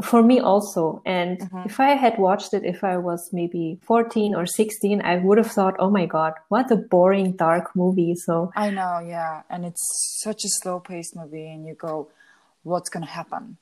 [0.04, 1.02] for me also.
[1.06, 1.64] And mm-hmm.
[1.66, 5.52] if I had watched it, if I was maybe fourteen or sixteen, I would have
[5.52, 8.16] thought, oh my god, what a boring dark movie.
[8.16, 9.84] So I know, yeah, and it's
[10.24, 12.10] such a slow-paced movie, and you go,
[12.64, 13.58] what's gonna happen?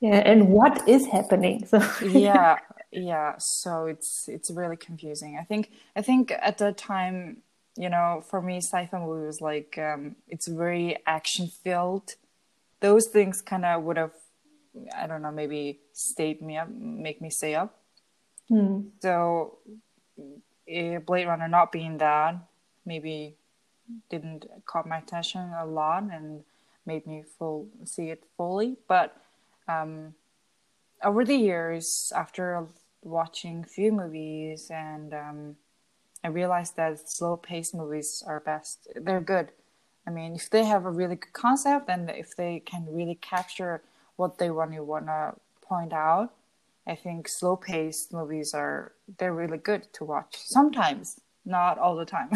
[0.00, 2.58] yeah and what is happening so yeah
[2.90, 7.38] yeah so it's it's really confusing i think i think at the time
[7.76, 12.14] you know for me sci-fi movie was like um it's very action filled
[12.80, 14.12] those things kind of would have
[14.96, 17.78] i don't know maybe stayed me up make me stay up
[18.50, 18.84] mm.
[19.00, 19.58] so
[20.18, 22.36] uh, blade runner not being that
[22.86, 23.36] maybe
[24.08, 26.42] didn't caught my attention a lot and
[26.86, 29.16] made me full see it fully but
[29.68, 30.14] um,
[31.02, 32.66] over the years, after
[33.02, 35.56] watching a few movies, and um,
[36.22, 38.88] I realized that slow-paced movies are best.
[38.94, 39.52] They're good.
[40.06, 43.82] I mean, if they have a really good concept and if they can really capture
[44.20, 45.22] what they want to want to
[45.70, 46.28] point out,
[46.86, 50.32] I think slow-paced movies are they're really good to watch.
[50.36, 51.06] Sometimes,
[51.44, 52.30] not all the time.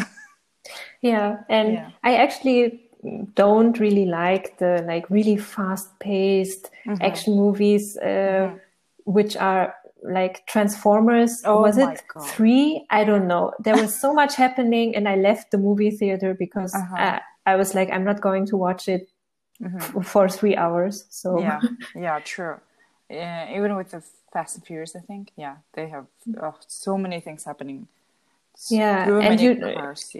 [1.01, 1.89] yeah, and yeah.
[2.03, 2.81] I actually
[3.35, 7.01] don't really like the like really fast paced Mhm.
[7.09, 8.07] action movies, uh,
[8.49, 8.59] Mhm.
[9.17, 9.65] which are
[10.19, 11.31] like Transformers.
[11.45, 12.23] Oh was it God.
[12.33, 12.85] three?
[12.89, 13.51] I don't know.
[13.65, 16.95] There was so much happening, and I left the movie theater because Uh-huh.
[17.05, 17.21] I,
[17.51, 19.09] I was like, I'm not going to watch it
[19.61, 20.03] Mhm.
[20.11, 21.05] for three hours.
[21.09, 21.61] So yeah
[21.95, 22.55] yeah true
[23.09, 24.01] uh, even with the
[24.33, 26.05] fast and furious i think yeah they have
[26.43, 27.87] oh, so many things happening
[28.69, 30.11] Yeah, and you- cars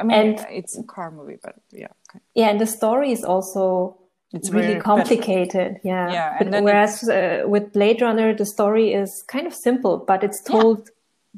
[0.00, 2.20] i mean and- it's a car movie but yeah okay.
[2.34, 3.96] yeah, and the story is also
[4.32, 5.80] it's really complicated.
[5.82, 6.12] Yeah.
[6.12, 10.22] Yeah, But and whereas uh, with Blade Runner, the story is kind of simple, but
[10.22, 10.52] it's Yeah.
[10.52, 10.90] told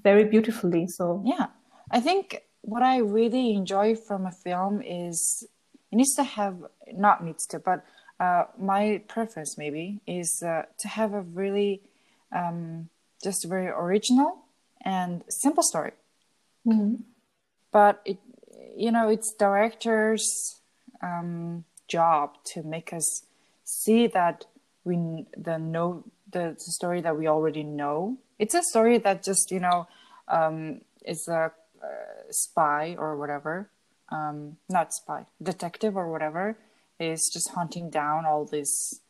[0.02, 0.88] very beautifully.
[0.88, 1.46] So Yeah,
[1.96, 2.24] I think
[2.62, 5.46] what I really enjoy from a film is
[5.90, 6.56] it needs to have
[6.92, 7.84] not needs to, but
[8.18, 11.82] uh, my preference maybe is uh, to have a really
[12.32, 12.88] um,
[13.22, 14.44] just very original
[14.84, 15.92] and simple story.
[16.66, 17.02] Mhm.
[17.72, 18.18] But it,
[18.76, 20.60] you know, it's director's
[21.02, 23.24] um, job to make us
[23.64, 24.46] see that
[24.84, 28.18] we the know the, the story that we already know.
[28.38, 29.88] It's a story that just you know
[30.28, 31.88] um, is a uh,
[32.30, 33.70] spy or whatever,
[34.10, 36.56] um, not spy, detective or whatever,
[36.98, 39.00] is just hunting down all these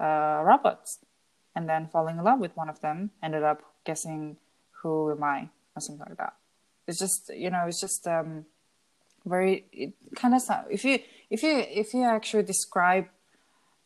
[0.00, 0.98] uh, robots,
[1.54, 3.10] and then falling in love with one of them.
[3.22, 4.36] Ended up guessing
[4.82, 6.34] who am I or something like that.
[6.86, 8.46] It's just you know it's just um,
[9.24, 10.98] very it kind of if you
[11.30, 13.06] if you if you actually describe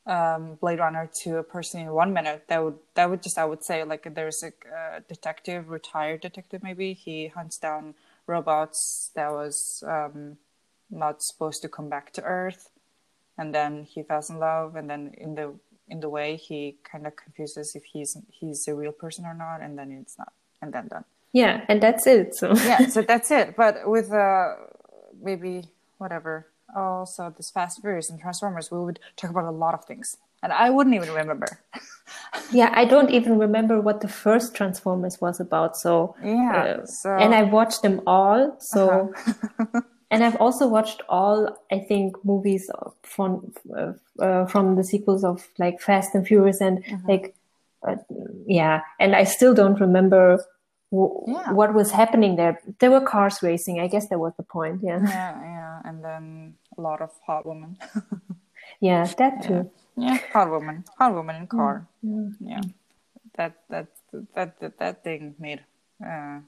[0.06, 3.44] um, Blade Runner to a person in one minute, that would that would just I
[3.44, 6.94] would say like there's a uh, detective, retired detective maybe.
[6.94, 7.94] He hunts down
[8.26, 10.38] robots that was um,
[10.90, 12.70] not supposed to come back to Earth,
[13.36, 15.54] and then he falls in love, and then in the
[15.88, 19.60] in the way he kind of confuses if he's he's a real person or not,
[19.62, 20.32] and then it's not,
[20.62, 21.04] and then done.
[21.32, 22.34] yeah, and that's it.
[22.34, 23.56] So Yeah, so that's it.
[23.56, 24.54] But with uh,
[25.22, 25.64] maybe
[25.98, 26.46] whatever.
[26.76, 30.52] Also, this Fast Furious and Transformers, we would talk about a lot of things, and
[30.52, 31.46] I wouldn't even remember.
[32.52, 35.78] yeah, I don't even remember what the first Transformers was about.
[35.78, 38.56] So Yeah, uh, so and I've watched them all.
[38.60, 39.80] So Uh-huh.
[40.10, 41.38] and I've also watched all
[41.70, 42.70] I think movies
[43.02, 46.98] from uh, from the sequels of like Fast and Furious and Uh-huh.
[47.08, 47.34] like
[47.86, 47.96] uh,
[48.46, 50.38] yeah, and I still don't remember.
[50.90, 51.52] W- Yeah.
[51.52, 52.58] What was happening there?
[52.80, 53.78] There were cars racing.
[53.84, 54.80] I guess that was the point.
[54.82, 57.76] Yeah, yeah, yeah, and then a lot of hot women.
[58.80, 59.70] yeah, that too.
[59.96, 61.86] yeah, hot woman, hot woman in car.
[62.04, 62.34] Mm.
[62.40, 62.62] Yeah,
[63.36, 63.86] that that
[64.34, 65.60] that that, that thing made
[66.02, 66.40] uh,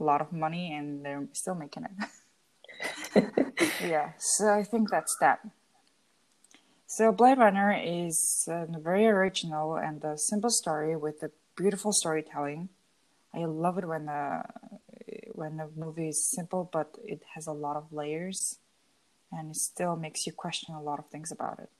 [0.00, 1.90] a lot of money, and they're still making it.
[3.80, 5.40] yeah, so I think that's that.
[6.86, 12.68] So Blade Runner is a very original and a simple story with a beautiful storytelling.
[13.34, 14.42] I love it when the
[15.32, 18.58] when the movie is simple, but it has a lot of layers,
[19.32, 21.70] and it still makes you question a lot of things about it.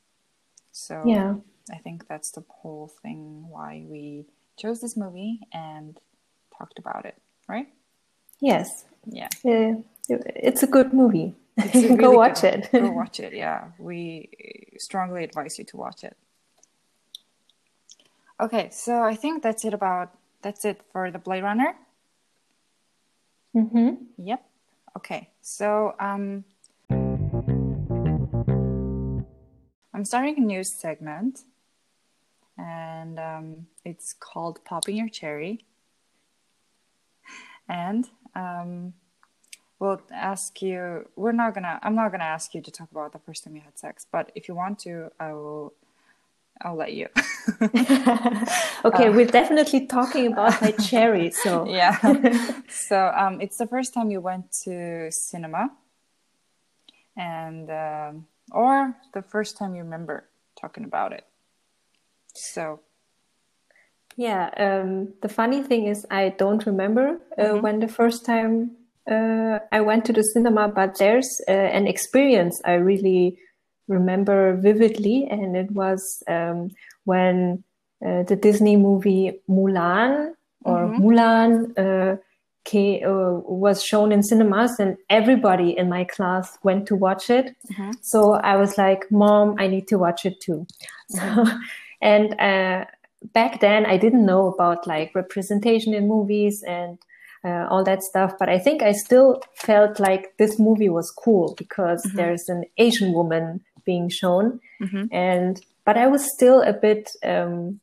[0.72, 1.36] So Yeah.
[1.72, 4.26] I think that's the whole thing why we
[4.59, 5.99] chose this movie and
[6.57, 7.16] talked about it,
[7.49, 7.68] right?
[8.40, 9.28] Yes, Yeah.
[9.44, 9.74] uh,
[10.09, 11.35] it's a good movie.
[11.57, 12.73] It's can go watch good it.
[12.73, 13.33] Go watch it.
[13.33, 14.29] Yeah, we
[14.79, 16.17] strongly advise you to watch it.
[18.39, 20.11] Okay, so I think that's it about
[20.43, 21.75] that's it for the Blade Runner.
[23.53, 24.45] hmm Yep.
[24.97, 26.45] Okay, so um,
[29.93, 31.45] I'm starting a new segment,
[32.59, 35.65] and um, it's called "Popping Your Cherry."
[37.69, 38.93] And um,
[39.79, 41.09] we'll ask you.
[41.16, 41.79] We're not gonna.
[41.83, 44.33] I'm not gonna ask you to talk about the first time you had sex, but
[44.35, 45.74] if you want to, I will.
[46.62, 47.09] I'll let you.
[48.85, 51.31] okay, we're definitely talking about my cherry.
[51.31, 51.99] So yeah.
[52.68, 55.70] so um, it's the first time you went to cinema,
[57.16, 61.27] and um, or the first time you remember talking about it.
[62.33, 62.81] So
[64.16, 68.70] Yeah, um, the funny thing is, I don't remember uh, when the first time
[69.11, 73.39] uh, I went to the cinema, but there's uh, an experience I really
[73.89, 76.71] remember vividly, and it was um,
[77.05, 77.63] when
[78.05, 80.33] uh, the Disney movie Mulan
[80.65, 82.17] or Mulan uh,
[82.69, 87.55] ca- uh, was shown in cinemas, and everybody in my class went to watch it.
[88.01, 90.67] So I was like, "Mom, I need to watch it too."
[91.11, 91.47] So,
[92.03, 92.85] and uh,
[93.33, 96.99] back then I didn't know about like representation in movies and
[97.47, 101.55] uh, all that stuff, but I think I still felt like this movie was cool
[101.57, 104.59] because there's an Asian woman being shown,
[105.12, 107.80] and but I was still a bit um,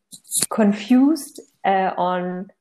[0.50, 2.52] confused uh, on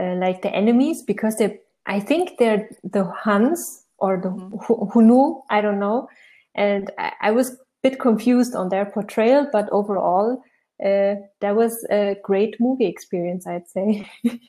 [0.00, 3.60] uh, like the enemies because they I think they're the Huns
[3.98, 6.08] or the Hu- Hunu, I don't know,
[6.54, 10.42] and I, I was a bit confused on their portrayal, but overall,
[10.84, 14.08] uh, that was a great movie experience, I'd say.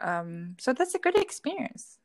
[0.00, 1.98] um, so that's a good experience.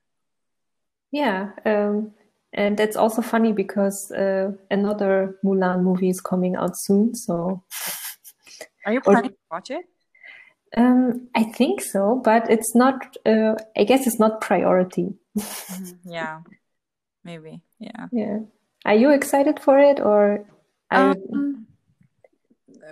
[1.11, 2.11] Yeah, um,
[2.53, 7.15] and that's also funny because uh, another Mulan movie is coming out soon.
[7.15, 7.63] So,
[8.85, 9.85] are you planning or, to watch it?
[10.77, 13.17] Um, I think so, but it's not.
[13.25, 15.13] Uh, I guess it's not priority.
[15.37, 16.11] mm-hmm.
[16.11, 16.41] Yeah,
[17.23, 17.61] maybe.
[17.79, 18.07] Yeah.
[18.11, 18.39] Yeah.
[18.85, 20.45] Are you excited for it, or?
[20.91, 21.67] Um,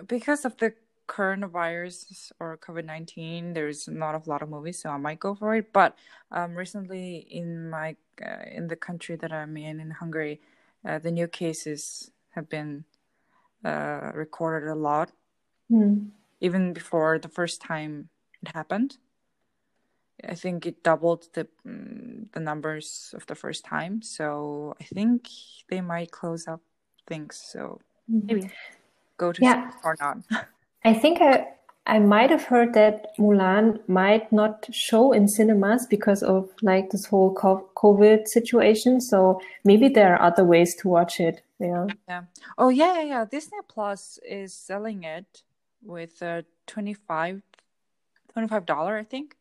[0.07, 0.73] because of the
[1.09, 5.55] coronavirus or COVID nineteen, there's not a lot of movies, so I might go for
[5.55, 5.73] it.
[5.73, 5.97] But
[6.31, 10.39] um, recently in my uh, in the country that I'm in, in Hungary,
[10.87, 12.85] uh, the new cases have been
[13.65, 15.11] uh, recorded a lot.
[15.71, 18.09] Mm even before the first time
[18.41, 18.97] it happened.
[20.27, 24.01] I think it doubled the mm, the numbers of the first time.
[24.01, 25.27] So I think
[25.69, 26.61] they might close up
[27.07, 27.41] things.
[27.51, 27.79] So
[28.11, 28.27] mm-hmm.
[28.27, 28.51] maybe
[29.17, 29.71] go to yeah.
[29.83, 30.17] or not.
[30.83, 31.47] I think I
[31.89, 37.05] I might have heard that Mulan might not show in cinemas because of like this
[37.05, 39.01] whole COVID situation.
[39.01, 41.41] So maybe there are other ways to watch it.
[41.59, 41.87] Yeah.
[42.07, 42.23] Yeah.
[42.59, 43.25] Oh yeah, yeah, yeah.
[43.25, 45.41] Disney Plus is selling it
[45.81, 47.41] with a 25
[48.65, 49.35] dollar I think.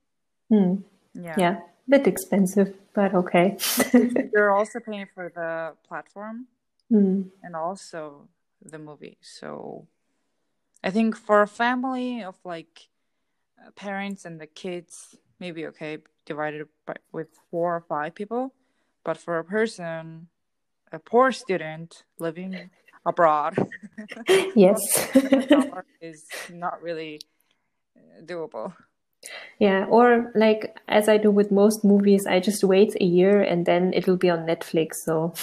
[0.51, 0.83] Mm.
[1.13, 1.35] Yeah.
[1.37, 3.59] Yeah, bit expensive, but okay.
[4.33, 6.47] You're also paying for the platform
[6.91, 7.29] mm.
[7.43, 8.29] and also
[8.65, 9.19] the movie.
[9.21, 9.87] So
[10.83, 12.89] I think for a family of like
[13.61, 18.55] uh, parents and the kids, maybe okay, divided by with four or five people.
[19.05, 20.29] But for a person,
[20.93, 22.71] a poor student living
[23.05, 23.57] abroad.
[24.55, 24.81] yes.
[26.01, 27.21] is not really
[27.97, 28.75] uh, doable.
[29.59, 33.67] Yeah, or like as I do with most movies, I just wait a year and
[33.67, 34.95] then it'll be on Netflix.
[35.05, 35.35] So,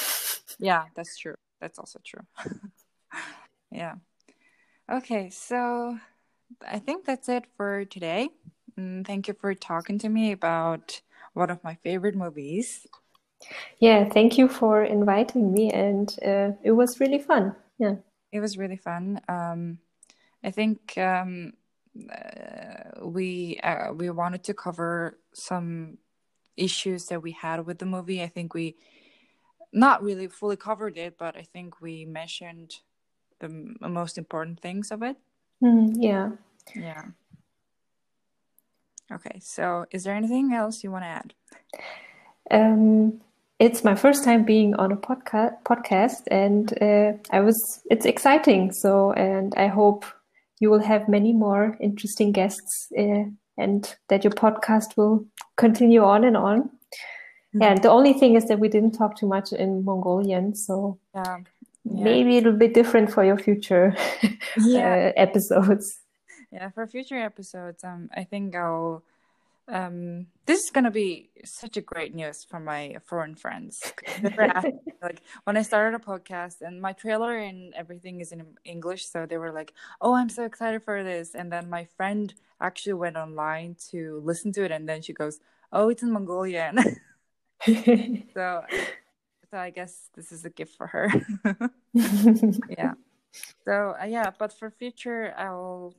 [0.59, 1.36] yeah, that's true.
[1.59, 2.21] That's also true.
[3.71, 3.95] yeah.
[4.91, 5.97] Okay, so
[6.67, 8.29] I think that's it for today.
[8.77, 11.01] Mm, thank you for talking to me about
[11.33, 12.86] one of my favorite movies.
[13.79, 17.55] Yeah, thank you for inviting me, and uh, it was really fun.
[17.79, 17.95] Yeah,
[18.31, 19.19] it was really fun.
[19.27, 19.79] Um,
[20.43, 21.53] I think um,
[22.11, 25.97] uh, we uh, we wanted to cover some
[26.57, 28.21] issues that we had with the movie.
[28.21, 28.75] I think we
[29.73, 32.75] not really fully covered it, but I think we mentioned
[33.47, 35.17] the most important things of it.
[35.63, 36.31] Mm, yeah.
[36.75, 37.03] Yeah.
[39.11, 41.33] Okay, so is there anything else you want to add?
[42.49, 43.21] Um,
[43.59, 48.71] it's my first time being on a podcast podcast and uh, i was it's exciting
[48.71, 50.05] so and i hope
[50.59, 53.23] you will have many more interesting guests uh,
[53.57, 55.25] and that your podcast will
[55.55, 57.61] continue on and on mm-hmm.
[57.61, 61.37] and the only thing is that we didn't talk too much in mongolian so yeah.
[61.88, 62.03] Yeah.
[62.03, 63.95] maybe it'll be different for your future
[64.57, 65.11] yeah.
[65.15, 65.99] uh, episodes
[66.51, 69.03] yeah for future episodes um i think i'll
[69.67, 73.81] um, this is gonna be such a great news for my foreign friends.
[75.01, 79.25] like when I started a podcast and my trailer and everything is in English, so
[79.25, 83.17] they were like, "Oh, I'm so excited for this!" And then my friend actually went
[83.17, 85.39] online to listen to it, and then she goes,
[85.71, 86.77] "Oh, it's in Mongolian."
[88.33, 88.63] so,
[89.49, 91.09] so I guess this is a gift for her.
[92.69, 92.93] yeah.
[93.65, 95.93] So uh, yeah, but for future, I'll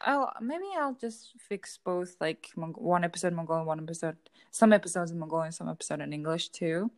[0.00, 4.16] I'll maybe I'll just fix both like one episode Mongolian, one episode
[4.50, 6.90] some episodes in Mongolian, some episode in English too.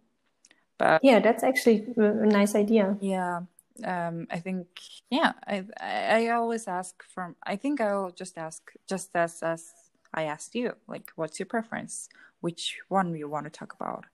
[0.78, 2.96] But yeah, that's actually a nice idea.
[3.01, 3.40] Yeah,
[3.84, 4.66] um, I think
[5.11, 7.36] yeah, I, I I always ask from.
[7.42, 9.72] I think I'll just ask just as as
[10.12, 12.09] I asked you, like, what's your preference?
[12.40, 14.07] Which one you want to talk about?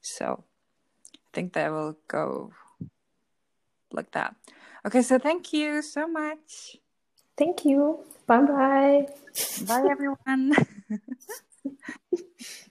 [0.00, 0.44] So
[1.32, 2.52] think that will go
[3.92, 4.34] like that.
[4.86, 6.76] Okay, so thank you so much.
[7.36, 8.00] Thank you.
[8.26, 9.06] Bye bye.
[9.66, 10.52] Bye, everyone.